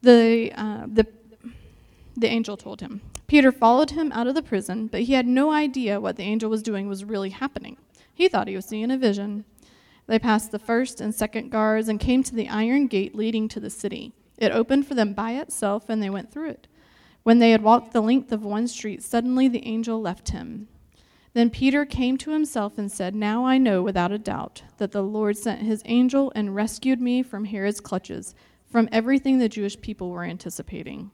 The, 0.02 0.52
uh, 0.56 0.86
the, 0.88 1.06
the 2.16 2.28
angel 2.28 2.58
told 2.58 2.82
him. 2.82 3.02
Peter 3.28 3.52
followed 3.52 3.92
him 3.92 4.12
out 4.12 4.28
of 4.28 4.36
the 4.36 4.42
prison, 4.42 4.88
but 4.88 5.02
he 5.02 5.14
had 5.14 5.28
no 5.28 5.52
idea 5.52 6.00
what 6.00 6.16
the 6.16 6.24
angel 6.24 6.50
was 6.50 6.64
doing 6.64 6.88
was 6.88 7.04
really 7.04 7.32
happening. 7.32 7.78
He 8.14 8.28
thought 8.30 8.48
he 8.48 8.56
was 8.56 8.66
seeing 8.66 8.92
a 8.92 8.98
vision. 8.98 9.46
They 10.08 10.20
passed 10.20 10.52
the 10.52 10.60
first 10.60 11.02
and 11.02 11.14
second 11.14 11.50
guards 11.50 11.90
and 11.90 12.00
came 12.00 12.24
to 12.24 12.36
the 12.36 12.48
iron 12.48 12.88
gate 12.88 13.16
leading 13.16 13.48
to 13.50 13.60
the 13.60 13.70
city. 13.70 14.14
It 14.38 14.52
opened 14.52 14.88
for 14.88 14.94
them 14.94 15.14
by 15.14 15.32
itself, 15.34 15.90
and 15.90 16.02
they 16.02 16.10
went 16.10 16.32
through 16.32 16.50
it. 16.50 16.68
When 17.24 17.40
they 17.40 17.52
had 17.52 17.64
walked 17.64 17.92
the 17.92 18.02
length 18.02 18.32
of 18.32 18.44
one 18.44 18.68
street, 18.68 19.02
suddenly 19.02 19.48
the 19.48 19.66
angel 19.66 20.00
left 20.00 20.30
him. 20.30 20.68
Then 21.36 21.50
Peter 21.50 21.86
came 21.86 22.18
to 22.20 22.32
himself 22.32 22.78
and 22.78 22.90
said, 22.90 23.14
Now 23.14 23.46
I 23.46 23.58
know 23.58 23.84
without 23.84 24.14
a 24.14 24.18
doubt 24.18 24.64
that 24.78 24.94
the 24.94 25.04
Lord 25.04 25.38
sent 25.38 25.62
his 25.62 25.82
angel 25.84 26.32
and 26.34 26.56
rescued 26.56 27.02
me 27.02 27.24
from 27.24 27.44
Herod's 27.44 27.82
clutches, 27.82 28.34
from 28.72 28.88
everything 28.94 29.38
the 29.38 29.50
Jewish 29.50 29.80
people 29.82 30.12
were 30.12 30.24
anticipating. 30.24 31.12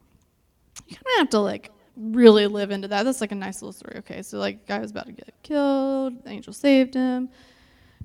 You 0.86 0.95
kind 0.95 1.07
of 1.15 1.17
have 1.17 1.29
to 1.31 1.39
like 1.39 1.71
really 1.97 2.45
live 2.45 2.69
into 2.69 2.88
that. 2.89 3.01
That's 3.01 3.19
like 3.19 3.31
a 3.31 3.36
nice 3.36 3.63
little 3.63 3.73
story. 3.73 3.95
Okay, 3.97 4.21
so 4.21 4.38
like 4.38 4.67
guy 4.67 4.77
was 4.77 4.91
about 4.91 5.07
to 5.07 5.12
get 5.12 5.34
killed, 5.41 6.23
the 6.23 6.29
angel 6.29 6.53
saved 6.53 6.93
him. 6.93 7.29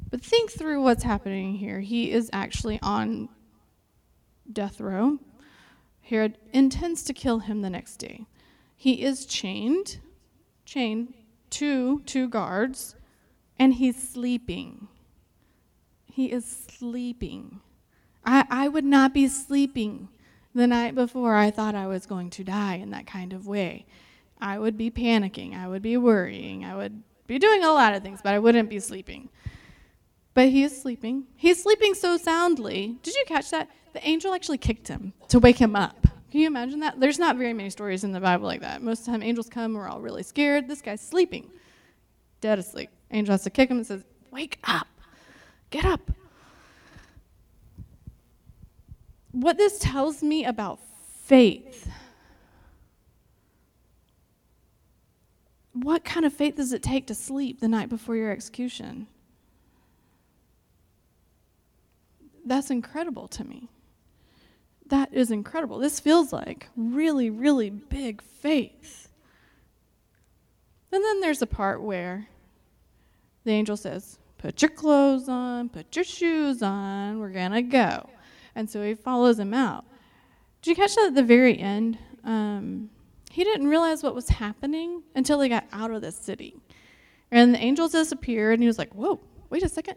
But 0.09 0.23
think 0.23 0.53
through 0.53 0.83
what's 0.83 1.05
happening 1.05 1.57
here. 1.57 1.81
He 1.81 2.11
is 2.13 2.31
actually 2.33 2.79
on 2.81 3.29
death 4.51 4.81
row. 4.81 5.19
Herod 6.01 6.39
intends 6.55 7.03
to 7.03 7.13
kill 7.13 7.41
him 7.41 7.61
the 7.61 7.69
next 7.69 7.99
day. 7.99 8.25
He 8.75 9.03
is 9.03 9.27
chained, 9.27 9.99
chained 10.65 11.13
two 11.59 12.03
two 12.07 12.29
guards 12.29 12.95
and 13.59 13.75
he's 13.75 14.09
sleeping 14.09 14.89
he 16.05 16.31
is 16.33 16.45
sleeping 16.45 17.61
I, 18.25 18.45
I 18.51 18.69
would 18.69 18.85
not 18.85 19.15
be 19.15 19.29
sleeping 19.29 20.09
the 20.55 20.67
night 20.67 20.95
before 20.95 21.37
i 21.37 21.51
thought 21.51 21.75
i 21.75 21.87
was 21.87 22.07
going 22.07 22.31
to 22.31 22.45
die 22.45 22.75
in 22.75 22.91
that 22.91 23.07
kind 23.07 23.33
of 23.33 23.47
way 23.47 23.87
I 24.41 24.59
would 24.59 24.77
be 24.77 24.91
panicking. 24.91 25.57
I 25.57 25.69
would 25.69 25.83
be 25.83 25.97
worrying. 25.97 26.65
I 26.65 26.77
would 26.77 27.03
be 27.27 27.39
doing 27.39 27.65
a 27.65 27.73
lot 27.73 27.95
of 27.95 28.03
things, 28.03 28.21
but 28.23 28.35
I 28.35 28.39
wouldn't 28.39 28.69
be 28.69 28.81
sleeping. 28.81 29.29
But 30.35 30.51
he 30.51 30.63
is 30.63 30.81
sleeping. 30.81 31.25
He's 31.37 31.63
sleeping 31.63 31.95
so 31.95 32.17
soundly. 32.17 32.99
Did 33.03 33.15
you 33.15 33.25
catch 33.27 33.51
that? 33.51 33.71
The 33.95 34.07
angel 34.07 34.35
actually 34.35 34.59
kicked 34.59 34.89
him 34.89 35.15
to 35.29 35.39
wake 35.39 35.59
him 35.59 35.75
up. 35.75 36.06
Can 36.37 36.43
you 36.43 36.49
imagine 36.49 36.81
that? 36.81 37.01
There's 37.01 37.19
not 37.19 37.39
very 37.39 37.55
many 37.55 37.71
stories 37.71 38.05
in 38.05 38.13
the 38.13 38.21
Bible 38.21 38.45
like 38.45 38.61
that. 38.61 38.83
Most 38.83 38.99
of 38.99 39.05
the 39.07 39.13
time, 39.13 39.23
angels 39.23 39.49
come, 39.49 39.73
we're 39.73 39.89
all 39.89 40.03
really 40.03 40.23
scared. 40.23 40.69
This 40.69 40.83
guy's 40.83 41.01
sleeping, 41.01 41.51
dead 42.43 42.59
asleep. 42.59 42.91
Angel 43.11 43.33
has 43.33 43.43
to 43.45 43.49
kick 43.49 43.71
him 43.71 43.79
and 43.79 43.87
says, 43.87 44.05
Wake 44.31 44.59
up, 44.65 44.87
get 45.71 45.87
up. 45.87 46.13
What 49.33 49.57
this 49.57 49.79
tells 49.79 50.23
me 50.23 50.45
about 50.45 50.79
faith 51.25 51.89
what 55.73 56.05
kind 56.05 56.27
of 56.27 56.35
faith 56.35 56.57
does 56.57 56.75
it 56.75 56.83
take 56.83 57.07
to 57.07 57.15
sleep 57.15 57.61
the 57.61 57.69
night 57.69 57.89
before 57.89 58.15
your 58.15 58.31
execution? 58.31 59.07
That's 62.45 62.71
incredible 62.71 63.27
to 63.29 63.43
me. 63.43 63.71
That 64.89 65.13
is 65.13 65.31
incredible. 65.31 65.79
This 65.79 65.99
feels 65.99 66.33
like 66.33 66.69
really, 66.77 67.31
really 67.31 67.71
big 67.71 68.23
faith. 68.23 69.09
And 70.93 71.03
then 71.05 71.21
there's 71.21 71.43
a 71.43 71.47
part 71.47 71.83
where 71.83 72.29
the 73.45 73.51
angel 73.51 73.77
says, 73.77 74.19
Put 74.39 74.63
your 74.63 74.71
clothes 74.71 75.29
on, 75.29 75.71
put 75.71 75.97
your 75.97 76.05
shoes 76.05 76.63
on, 76.63 77.19
we're 77.19 77.31
going 77.31 77.53
to 77.53 77.63
go. 77.63 78.09
And 78.55 78.69
so 78.71 78.83
he 78.83 78.95
follows 78.95 79.39
him 79.39 79.55
out. 79.55 79.85
Did 80.63 80.71
you 80.71 80.77
catch 80.77 80.95
that 80.95 81.09
at 81.09 81.15
the 81.15 81.23
very 81.23 81.59
end? 81.59 81.99
Um, 82.23 82.91
he 83.31 83.45
didn't 83.45 83.69
realize 83.69 84.03
what 84.03 84.15
was 84.15 84.29
happening 84.29 85.03
until 85.15 85.41
he 85.41 85.49
got 85.49 85.65
out 85.73 85.91
of 85.91 86.03
the 86.03 86.13
city. 86.13 86.57
And 87.31 87.55
the 87.55 87.59
angels 87.59 87.93
disappeared, 87.93 88.55
and 88.55 88.63
he 88.63 88.67
was 88.67 88.79
like, 88.79 88.95
Whoa, 88.95 89.21
wait 89.51 89.63
a 89.63 89.69
second. 89.69 89.97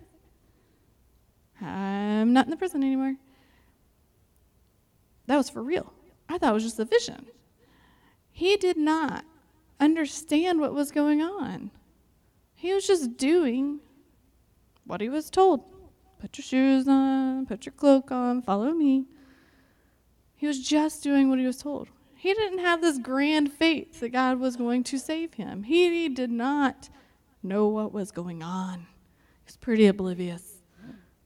I'm 1.61 2.33
not 2.33 2.45
in 2.45 2.51
the 2.51 2.57
prison 2.57 2.83
anymore. 2.83 3.15
That 5.29 5.37
was 5.37 5.51
for 5.51 5.61
real. 5.61 5.93
I 6.27 6.39
thought 6.39 6.49
it 6.49 6.53
was 6.55 6.63
just 6.63 6.79
a 6.79 6.85
vision. 6.85 7.27
He 8.31 8.57
did 8.57 8.77
not 8.77 9.25
understand 9.79 10.59
what 10.59 10.73
was 10.73 10.89
going 10.89 11.21
on. 11.21 11.69
He 12.55 12.73
was 12.73 12.87
just 12.87 13.15
doing 13.15 13.79
what 14.87 15.01
he 15.01 15.07
was 15.07 15.29
told. 15.29 15.65
Put 16.19 16.39
your 16.39 16.43
shoes 16.43 16.87
on, 16.87 17.45
put 17.45 17.67
your 17.67 17.73
cloak 17.73 18.11
on, 18.11 18.41
follow 18.41 18.71
me. 18.71 19.05
He 20.35 20.47
was 20.47 20.67
just 20.67 21.03
doing 21.03 21.29
what 21.29 21.37
he 21.37 21.45
was 21.45 21.61
told. 21.61 21.89
He 22.15 22.33
didn't 22.33 22.59
have 22.59 22.81
this 22.81 22.97
grand 22.97 23.53
faith 23.53 23.99
that 23.99 24.09
God 24.09 24.39
was 24.39 24.55
going 24.55 24.83
to 24.85 24.97
save 24.97 25.35
him. 25.35 25.61
He 25.61 26.09
did 26.09 26.31
not 26.31 26.89
know 27.43 27.67
what 27.67 27.93
was 27.93 28.09
going 28.09 28.41
on. 28.41 28.79
He 28.79 29.45
was 29.45 29.57
pretty 29.57 29.85
oblivious. 29.85 30.63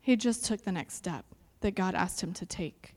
He 0.01 0.17
just 0.17 0.43
took 0.43 0.65
the 0.65 0.73
next 0.73 0.95
step 0.95 1.23
that 1.61 1.75
God 1.75 1.95
asked 1.95 2.21
him 2.21 2.33
to 2.33 2.45
take. 2.45 2.92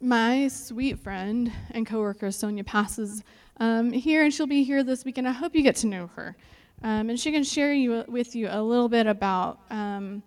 My 0.00 0.48
sweet 0.48 0.98
friend 0.98 1.52
and 1.70 1.86
coworker 1.86 2.30
Sonia 2.30 2.64
passes 2.64 3.22
um, 3.58 3.92
here, 3.92 4.24
and 4.24 4.34
she'll 4.34 4.46
be 4.46 4.64
here 4.64 4.82
this 4.82 5.04
weekend. 5.04 5.28
I 5.28 5.32
hope 5.32 5.54
you 5.54 5.62
get 5.62 5.76
to 5.76 5.86
know 5.86 6.10
her, 6.16 6.36
um, 6.82 7.10
and 7.10 7.18
she 7.18 7.30
can 7.32 7.44
share 7.44 7.72
you, 7.72 8.04
with 8.08 8.34
you 8.34 8.48
a 8.50 8.60
little 8.60 8.88
bit 8.88 9.06
about 9.06 9.60
um, 9.70 10.22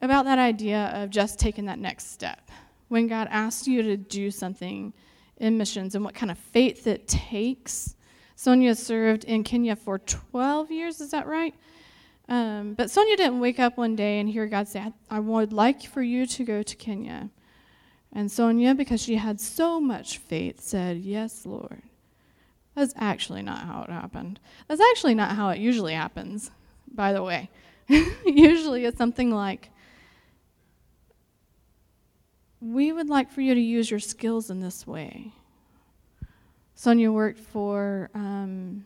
about 0.00 0.24
that 0.26 0.38
idea 0.38 0.92
of 0.94 1.10
just 1.10 1.38
taking 1.38 1.66
that 1.66 1.78
next 1.78 2.12
step 2.12 2.50
when 2.88 3.06
God 3.06 3.28
asks 3.30 3.66
you 3.66 3.82
to 3.82 3.96
do 3.96 4.30
something 4.30 4.92
in 5.38 5.58
missions 5.58 5.94
and 5.94 6.04
what 6.04 6.14
kind 6.14 6.30
of 6.30 6.38
faith 6.38 6.86
it 6.86 7.08
takes. 7.08 7.96
Sonia 8.36 8.74
served 8.74 9.24
in 9.24 9.44
Kenya 9.44 9.76
for 9.76 9.98
12 9.98 10.70
years, 10.70 11.00
is 11.00 11.10
that 11.10 11.26
right? 11.26 11.54
Um, 12.28 12.74
but 12.74 12.90
Sonia 12.90 13.16
didn't 13.16 13.40
wake 13.40 13.58
up 13.58 13.76
one 13.76 13.96
day 13.96 14.18
and 14.20 14.28
hear 14.28 14.46
God 14.46 14.68
say, 14.68 14.80
I, 14.80 14.92
I 15.10 15.20
would 15.20 15.52
like 15.52 15.82
for 15.82 16.02
you 16.02 16.26
to 16.26 16.44
go 16.44 16.62
to 16.62 16.76
Kenya. 16.76 17.30
And 18.14 18.30
Sonia, 18.30 18.74
because 18.74 19.02
she 19.02 19.16
had 19.16 19.40
so 19.40 19.80
much 19.80 20.18
faith, 20.18 20.60
said, 20.60 20.98
Yes, 20.98 21.44
Lord. 21.44 21.82
That's 22.74 22.94
actually 22.96 23.42
not 23.42 23.60
how 23.60 23.82
it 23.82 23.90
happened. 23.90 24.40
That's 24.68 24.80
actually 24.80 25.14
not 25.14 25.36
how 25.36 25.50
it 25.50 25.58
usually 25.58 25.94
happens, 25.94 26.50
by 26.92 27.12
the 27.12 27.22
way. 27.22 27.50
usually 28.26 28.84
it's 28.84 28.98
something 28.98 29.30
like, 29.30 29.70
we 32.60 32.92
would 32.92 33.08
like 33.08 33.30
for 33.30 33.42
you 33.42 33.54
to 33.54 33.60
use 33.60 33.90
your 33.90 34.00
skills 34.00 34.50
in 34.50 34.60
this 34.60 34.86
way. 34.86 35.32
Sonia 36.74 37.12
worked 37.12 37.38
for 37.38 38.10
um, 38.14 38.84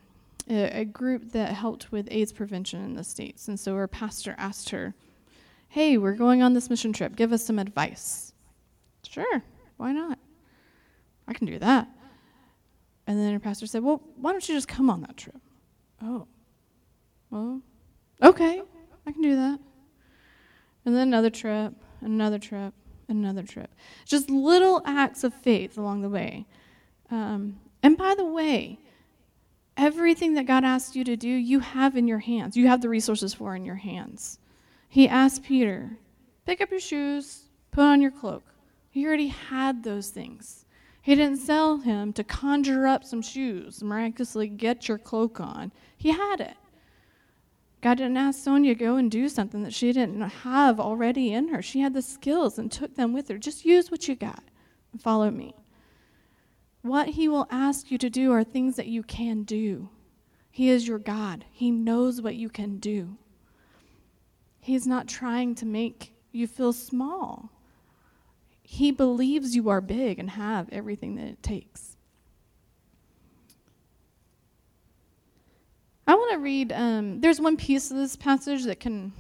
a, 0.51 0.81
a, 0.81 0.85
group 0.85 1.33
that 1.33 1.55
helped 1.55 1.91
with 1.91 2.09
AIDS 2.11 2.33
prevention 2.33 2.85
in 2.85 2.95
the 2.95 3.05
States. 3.05 3.49
And 3.49 3.59
so 3.59 3.75
her 3.77 3.89
pastor 3.89 4.35
asked 4.37 4.71
her, 4.71 4.95
Hey, 5.69 5.97
we're 5.97 6.15
going 6.15 6.43
on 6.43 6.55
this 6.55 6.69
mission 6.69 6.93
trip. 6.93 7.17
Give 7.17 7.33
us 7.33 7.45
some 7.45 7.59
advice. 7.59 8.28
Sure, 9.09 9.43
why 9.77 9.93
not? 9.93 10.19
I 11.27 11.35
can 11.35 11.47
do 11.47 11.59
that. 11.59 11.89
And 13.07 13.19
then 13.19 13.33
her 13.33 13.41
pastor 13.41 13.67
said, 13.67 13.83
Well, 13.83 14.03
why 14.17 14.33
don't 14.33 14.47
you 14.49 14.55
just 14.55 14.69
come 14.69 14.91
on 14.91 15.01
that 15.03 15.17
trip? 15.17 15.41
Oh, 16.03 16.27
well, 17.31 17.63
okay, 18.23 18.63
I 19.07 19.13
can 19.13 19.23
do 19.23 19.37
that. 19.37 19.59
And 20.85 20.95
then 20.95 21.09
another 21.09 21.31
trip, 21.31 21.75
another 22.01 22.39
trip 22.39 22.75
another 23.09 23.43
trip. 23.43 23.75
Just 24.05 24.31
little 24.31 24.83
acts 24.85 25.25
of 25.25 25.35
faith 25.35 25.79
along 25.79 26.03
the 26.03 26.09
way. 26.09 26.47
Um, 27.11 27.59
and 27.83 27.97
by 27.97 28.15
the 28.15 28.25
way, 28.25 28.79
everything 29.77 30.35
that 30.35 30.47
God 30.47 30.65
asked 30.65 30.95
you 30.95 31.05
to 31.05 31.17
do, 31.17 31.29
you 31.29 31.61
have 31.61 31.97
in 31.97 32.07
your 32.07 32.19
hands. 32.19 32.57
You 32.57 32.69
have 32.69 32.83
the 32.83 32.89
resources 32.89 33.35
for 33.35 33.57
in 33.57 33.65
your 33.65 33.77
hands. 33.77 34.39
He 34.89 35.09
asked 35.09 35.43
Peter, 35.43 35.99
pick 36.47 36.61
up 36.61 36.71
your 36.71 36.81
shoes, 36.81 37.45
put 37.71 37.83
on 37.83 38.01
your 38.01 38.11
cloak. 38.11 38.45
He 38.91 39.07
already 39.07 39.29
had 39.29 39.83
those 39.83 40.11
things. 40.11 40.65
He 41.03 41.15
didn't 41.15 41.39
sell 41.39 41.79
him 41.79 42.13
to 42.15 42.25
conjure 42.25 42.87
up 42.87 43.05
some 43.05 43.23
shoes, 43.23 43.83
miraculously 43.83 44.49
get 44.49 44.89
your 44.89 44.99
cloak 44.99 45.41
on. 45.41 45.73
He 45.97 46.11
had 46.11 46.41
it. 46.41 46.57
God 47.81 47.99
didn't 47.99 48.17
ask 48.17 48.43
Sonia 48.43 48.75
to 48.75 48.79
go 48.79 48.97
and 48.97 49.11
do 49.11 49.29
something 49.29 49.63
that 49.63 49.73
she 49.73 49.93
didn't 49.93 50.21
have 50.21 50.81
already 50.81 51.33
in 51.33 51.49
her. 51.49 51.63
She 51.63 51.81
had 51.81 51.95
the 51.95 52.03
skills 52.03 52.59
and 52.59 52.71
took 52.71 52.97
them 52.97 53.13
with 53.13 53.29
her. 53.29 53.39
Just 53.39 53.65
use 53.65 53.91
what 53.91 54.09
you 54.09 54.17
got 54.17 54.43
and 54.93 55.01
follow 55.01 55.31
me. 55.31 55.55
What 56.83 57.11
He 57.11 57.29
will 57.29 57.47
ask 57.51 57.91
you 57.91 57.99
to 57.99 58.11
do 58.11 58.33
are 58.33 58.43
things 58.43 58.77
that 58.77 58.89
you 58.89 59.03
can 59.03 59.45
do. 59.45 59.91
He 60.51 60.71
is 60.71 60.89
your 60.89 60.99
God, 60.99 61.45
He 61.51 61.71
knows 61.71 62.21
what 62.21 62.35
you 62.35 62.49
can 62.49 62.79
do. 62.79 63.17
He's 64.61 64.87
not 64.87 65.07
trying 65.07 65.55
to 65.57 65.67
make 65.67 66.15
you 66.33 66.47
feel 66.47 66.73
small. 66.73 67.51
He 68.71 68.91
believes 68.91 69.57
you 69.57 69.71
are 69.71 69.81
big 69.81 70.19
and 70.19 70.29
have 70.29 70.69
everything 70.71 71.15
that 71.15 71.27
it 71.27 71.43
takes. 71.43 71.97
I 76.07 76.15
want 76.15 76.33
to 76.33 76.39
read, 76.39 76.73
um, 76.75 77.19
there's 77.23 77.41
one 77.41 77.57
piece 77.57 77.91
of 77.91 77.97
this 77.97 78.15
passage 78.15 78.65
that 78.65 78.79
can 78.79 79.15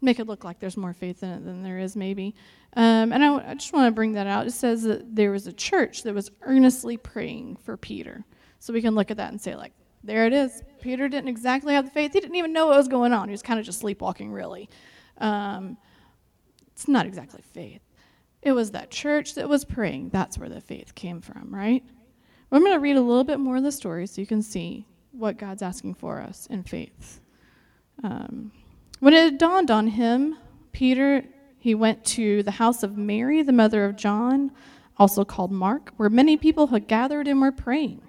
make 0.00 0.20
it 0.20 0.28
look 0.28 0.44
like 0.44 0.60
there's 0.60 0.76
more 0.76 0.92
faith 0.92 1.24
in 1.24 1.30
it 1.30 1.44
than 1.44 1.64
there 1.64 1.80
is, 1.80 1.96
maybe. 1.96 2.36
Um, 2.74 3.12
and 3.12 3.24
I, 3.24 3.50
I 3.50 3.54
just 3.54 3.72
want 3.72 3.88
to 3.88 3.90
bring 3.90 4.12
that 4.12 4.28
out. 4.28 4.46
It 4.46 4.52
says 4.52 4.84
that 4.84 5.16
there 5.16 5.32
was 5.32 5.48
a 5.48 5.52
church 5.52 6.04
that 6.04 6.14
was 6.14 6.30
earnestly 6.42 6.96
praying 6.96 7.56
for 7.56 7.76
Peter. 7.76 8.24
So 8.60 8.72
we 8.72 8.80
can 8.80 8.94
look 8.94 9.10
at 9.10 9.16
that 9.16 9.32
and 9.32 9.40
say, 9.40 9.56
like, 9.56 9.72
there 10.04 10.26
it 10.26 10.32
is. 10.32 10.62
Peter 10.80 11.08
didn't 11.08 11.28
exactly 11.28 11.74
have 11.74 11.86
the 11.86 11.90
faith. 11.90 12.12
He 12.12 12.20
didn't 12.20 12.36
even 12.36 12.52
know 12.52 12.66
what 12.66 12.76
was 12.76 12.86
going 12.86 13.12
on. 13.12 13.26
He 13.26 13.32
was 13.32 13.42
kind 13.42 13.58
of 13.58 13.66
just 13.66 13.80
sleepwalking, 13.80 14.30
really. 14.30 14.70
Um, 15.18 15.76
it's 16.68 16.86
not 16.86 17.04
exactly 17.04 17.42
faith. 17.42 17.82
It 18.42 18.52
was 18.52 18.70
that 18.70 18.90
church 18.90 19.34
that 19.34 19.48
was 19.48 19.64
praying. 19.64 20.10
That's 20.10 20.38
where 20.38 20.48
the 20.48 20.60
faith 20.60 20.94
came 20.94 21.20
from, 21.20 21.54
right? 21.54 21.84
I'm 22.50 22.60
going 22.60 22.72
to 22.72 22.80
read 22.80 22.96
a 22.96 23.02
little 23.02 23.24
bit 23.24 23.40
more 23.40 23.56
of 23.56 23.62
the 23.62 23.72
story 23.72 24.06
so 24.06 24.20
you 24.20 24.26
can 24.26 24.42
see 24.42 24.86
what 25.12 25.38
God's 25.38 25.62
asking 25.62 25.94
for 25.94 26.20
us 26.20 26.46
in 26.46 26.62
faith. 26.62 27.20
Um, 28.02 28.52
when 29.00 29.12
it 29.12 29.38
dawned 29.38 29.70
on 29.70 29.88
him, 29.88 30.36
Peter, 30.72 31.24
he 31.58 31.74
went 31.74 32.04
to 32.04 32.42
the 32.42 32.52
house 32.52 32.82
of 32.82 32.96
Mary, 32.96 33.42
the 33.42 33.52
mother 33.52 33.84
of 33.84 33.96
John, 33.96 34.52
also 34.96 35.24
called 35.24 35.52
Mark, 35.52 35.92
where 35.96 36.08
many 36.08 36.36
people 36.36 36.68
had 36.68 36.88
gathered 36.88 37.28
and 37.28 37.40
were 37.40 37.52
praying. 37.52 38.02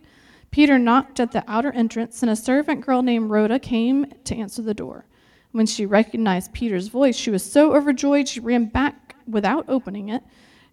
Peter 0.51 0.79
knocked 0.79 1.19
at 1.19 1.31
the 1.31 1.43
outer 1.47 1.71
entrance, 1.71 2.23
and 2.23 2.31
a 2.31 2.35
servant 2.35 2.85
girl 2.85 3.01
named 3.01 3.29
Rhoda 3.29 3.59
came 3.59 4.05
to 4.23 4.35
answer 4.35 4.61
the 4.61 4.73
door. 4.73 5.05
When 5.51 5.65
she 5.65 5.85
recognized 5.85 6.53
Peter's 6.53 6.87
voice, 6.87 7.15
she 7.15 7.31
was 7.31 7.43
so 7.43 7.75
overjoyed 7.75 8.27
she 8.27 8.39
ran 8.39 8.65
back 8.65 8.98
without 9.29 9.65
opening 9.67 10.09
it 10.09 10.23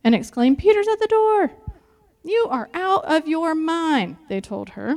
and 0.02 0.14
exclaimed, 0.14 0.58
Peter's 0.58 0.88
at 0.88 0.98
the 0.98 1.06
door. 1.06 1.52
You 2.24 2.48
are 2.50 2.68
out 2.74 3.04
of 3.04 3.28
your 3.28 3.54
mind, 3.54 4.16
they 4.28 4.40
told 4.40 4.70
her. 4.70 4.96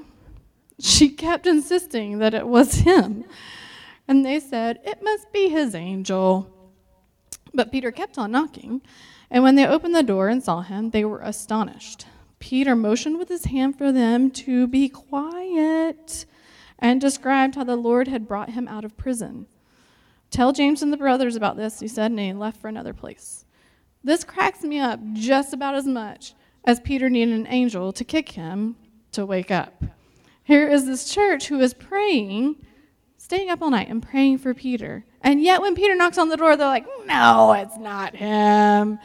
She 0.79 1.09
kept 1.09 1.45
insisting 1.45 2.19
that 2.19 2.33
it 2.33 2.47
was 2.47 2.75
him. 2.75 3.25
And 4.07 4.25
they 4.25 4.39
said, 4.39 4.79
It 4.83 5.03
must 5.03 5.31
be 5.31 5.49
his 5.49 5.75
angel. 5.75 6.49
But 7.53 7.71
Peter 7.71 7.91
kept 7.91 8.17
on 8.17 8.31
knocking. 8.31 8.81
And 9.29 9.43
when 9.43 9.55
they 9.55 9.67
opened 9.67 9.93
the 9.93 10.03
door 10.03 10.29
and 10.29 10.41
saw 10.41 10.61
him, 10.61 10.89
they 10.89 11.05
were 11.05 11.21
astonished. 11.21 12.07
Peter 12.39 12.75
motioned 12.75 13.19
with 13.19 13.29
his 13.29 13.45
hand 13.45 13.77
for 13.77 13.91
them 13.91 14.31
to 14.31 14.65
be 14.65 14.89
quiet 14.89 16.25
and 16.79 17.01
described 17.01 17.55
how 17.55 17.63
the 17.63 17.75
Lord 17.75 18.07
had 18.07 18.27
brought 18.27 18.51
him 18.51 18.67
out 18.67 18.85
of 18.85 18.97
prison. 18.97 19.45
Tell 20.31 20.53
James 20.53 20.81
and 20.81 20.93
the 20.93 20.97
brothers 20.97 21.35
about 21.35 21.57
this, 21.57 21.79
he 21.79 21.87
said, 21.87 22.11
and 22.11 22.19
he 22.19 22.33
left 22.33 22.59
for 22.59 22.67
another 22.67 22.93
place. 22.93 23.45
This 24.03 24.23
cracks 24.23 24.63
me 24.63 24.79
up 24.79 24.99
just 25.13 25.53
about 25.53 25.75
as 25.75 25.85
much 25.85 26.33
as 26.65 26.79
Peter 26.79 27.09
needed 27.09 27.33
an 27.33 27.47
angel 27.47 27.91
to 27.91 28.03
kick 28.03 28.29
him 28.29 28.75
to 29.11 29.25
wake 29.25 29.51
up. 29.51 29.83
Here 30.43 30.67
is 30.67 30.85
this 30.85 31.11
church 31.13 31.47
who 31.47 31.59
is 31.59 31.73
praying, 31.73 32.55
staying 33.17 33.49
up 33.49 33.61
all 33.61 33.69
night 33.69 33.89
and 33.89 34.01
praying 34.01 34.39
for 34.39 34.53
Peter. 34.53 35.05
And 35.21 35.41
yet, 35.41 35.61
when 35.61 35.75
Peter 35.75 35.95
knocks 35.95 36.17
on 36.17 36.29
the 36.29 36.37
door, 36.37 36.55
they're 36.55 36.67
like, 36.67 36.87
no, 37.05 37.53
it's 37.53 37.77
not 37.77 38.15
him. 38.15 38.99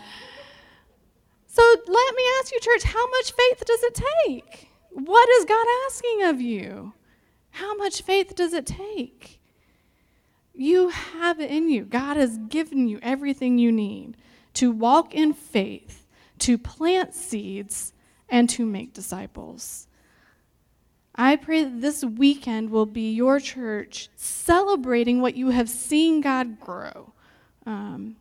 So 1.46 1.62
let 1.86 2.14
me 2.14 2.22
ask 2.40 2.52
you, 2.52 2.60
church, 2.60 2.84
how 2.84 3.10
much 3.10 3.32
faith 3.32 3.64
does 3.64 3.82
it 3.82 4.00
take? 4.26 4.68
What 4.90 5.28
is 5.28 5.44
God 5.44 5.66
asking 5.86 6.22
of 6.24 6.40
you? 6.40 6.92
How 7.50 7.76
much 7.76 8.02
faith 8.02 8.34
does 8.34 8.52
it 8.52 8.66
take? 8.66 9.40
You 10.54 10.88
have 10.88 11.40
it 11.40 11.50
in 11.50 11.68
you. 11.68 11.84
God 11.84 12.16
has 12.16 12.38
given 12.38 12.88
you 12.88 13.00
everything 13.02 13.58
you 13.58 13.72
need 13.72 14.16
to 14.54 14.70
walk 14.70 15.14
in 15.14 15.32
faith, 15.32 16.06
to 16.40 16.56
plant 16.58 17.14
seeds, 17.14 17.92
and 18.28 18.48
to 18.50 18.64
make 18.64 18.92
disciples. 18.92 19.86
I 21.14 21.36
pray 21.36 21.64
that 21.64 21.80
this 21.80 22.02
weekend 22.02 22.70
will 22.70 22.86
be 22.86 23.12
your 23.12 23.38
church 23.38 24.08
celebrating 24.16 25.20
what 25.20 25.36
you 25.36 25.50
have 25.50 25.68
seen 25.68 26.20
God 26.20 26.58
grow. 26.58 27.12
Um, 27.66 28.16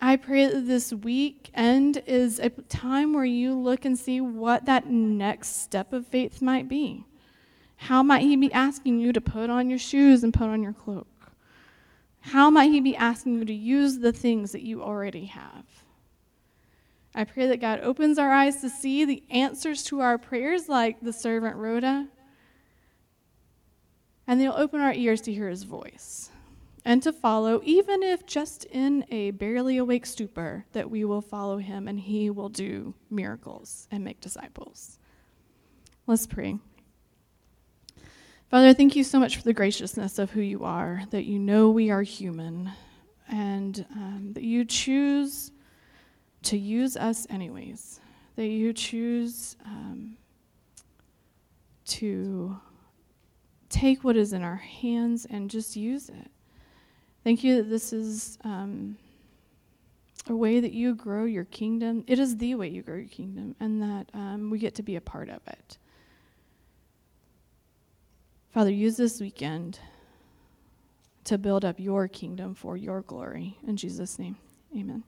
I 0.00 0.16
pray 0.16 0.46
that 0.46 0.66
this 0.66 0.92
weekend 0.92 2.02
is 2.06 2.38
a 2.38 2.50
time 2.50 3.12
where 3.12 3.24
you 3.24 3.54
look 3.54 3.84
and 3.84 3.98
see 3.98 4.20
what 4.20 4.64
that 4.64 4.88
next 4.88 5.62
step 5.62 5.92
of 5.92 6.06
faith 6.06 6.40
might 6.40 6.68
be. 6.68 7.04
How 7.76 8.02
might 8.02 8.22
He 8.22 8.36
be 8.36 8.52
asking 8.52 9.00
you 9.00 9.12
to 9.12 9.20
put 9.20 9.50
on 9.50 9.68
your 9.68 9.78
shoes 9.78 10.24
and 10.24 10.32
put 10.32 10.48
on 10.48 10.62
your 10.62 10.72
cloak? 10.72 11.08
How 12.20 12.50
might 12.50 12.70
He 12.70 12.80
be 12.80 12.96
asking 12.96 13.38
you 13.38 13.44
to 13.44 13.54
use 13.54 13.98
the 13.98 14.12
things 14.12 14.52
that 14.52 14.62
you 14.62 14.82
already 14.82 15.26
have? 15.26 15.64
I 17.14 17.24
pray 17.24 17.46
that 17.46 17.60
God 17.60 17.80
opens 17.80 18.18
our 18.18 18.30
eyes 18.30 18.60
to 18.60 18.70
see 18.70 19.04
the 19.04 19.22
answers 19.30 19.82
to 19.84 20.00
our 20.00 20.18
prayers, 20.18 20.68
like 20.68 21.00
the 21.00 21.12
servant 21.12 21.56
Rhoda, 21.56 22.08
and 24.26 24.40
they'll 24.40 24.52
open 24.52 24.80
our 24.80 24.92
ears 24.92 25.20
to 25.22 25.32
hear 25.32 25.48
His 25.48 25.62
voice 25.62 26.30
and 26.84 27.02
to 27.02 27.12
follow, 27.12 27.60
even 27.64 28.02
if 28.02 28.24
just 28.24 28.64
in 28.66 29.04
a 29.10 29.30
barely 29.32 29.78
awake 29.78 30.06
stupor, 30.06 30.64
that 30.72 30.90
we 30.90 31.04
will 31.04 31.20
follow 31.20 31.58
Him 31.58 31.88
and 31.88 31.98
He 31.98 32.30
will 32.30 32.48
do 32.48 32.94
miracles 33.10 33.88
and 33.90 34.04
make 34.04 34.20
disciples. 34.20 34.98
Let's 36.06 36.26
pray. 36.26 36.58
Father, 38.50 38.72
thank 38.72 38.96
you 38.96 39.04
so 39.04 39.20
much 39.20 39.36
for 39.36 39.42
the 39.42 39.52
graciousness 39.52 40.18
of 40.18 40.30
who 40.30 40.40
you 40.40 40.64
are, 40.64 41.02
that 41.10 41.26
you 41.26 41.38
know 41.38 41.68
we 41.68 41.90
are 41.90 42.00
human, 42.00 42.70
and 43.30 43.84
um, 43.94 44.30
that 44.32 44.42
you 44.42 44.64
choose 44.64 45.52
to 46.44 46.56
use 46.56 46.96
us 46.96 47.26
anyways, 47.28 48.00
that 48.36 48.46
you 48.46 48.72
choose 48.72 49.54
um, 49.66 50.16
to 51.84 52.58
take 53.68 54.02
what 54.02 54.16
is 54.16 54.32
in 54.32 54.42
our 54.42 54.56
hands 54.56 55.26
and 55.28 55.50
just 55.50 55.76
use 55.76 56.08
it. 56.08 56.30
Thank 57.24 57.44
you 57.44 57.56
that 57.56 57.68
this 57.68 57.92
is 57.92 58.38
um, 58.44 58.96
a 60.26 60.34
way 60.34 60.60
that 60.60 60.72
you 60.72 60.94
grow 60.94 61.24
your 61.24 61.44
kingdom. 61.44 62.02
It 62.06 62.18
is 62.18 62.38
the 62.38 62.54
way 62.54 62.68
you 62.68 62.80
grow 62.80 62.96
your 62.96 63.08
kingdom, 63.08 63.56
and 63.60 63.82
that 63.82 64.06
um, 64.14 64.48
we 64.48 64.58
get 64.58 64.74
to 64.76 64.82
be 64.82 64.96
a 64.96 65.02
part 65.02 65.28
of 65.28 65.42
it. 65.46 65.76
Father, 68.52 68.70
use 68.70 68.96
this 68.96 69.20
weekend 69.20 69.78
to 71.24 71.36
build 71.36 71.64
up 71.64 71.78
your 71.78 72.08
kingdom 72.08 72.54
for 72.54 72.76
your 72.76 73.02
glory. 73.02 73.58
In 73.66 73.76
Jesus' 73.76 74.18
name, 74.18 74.36
amen. 74.76 75.04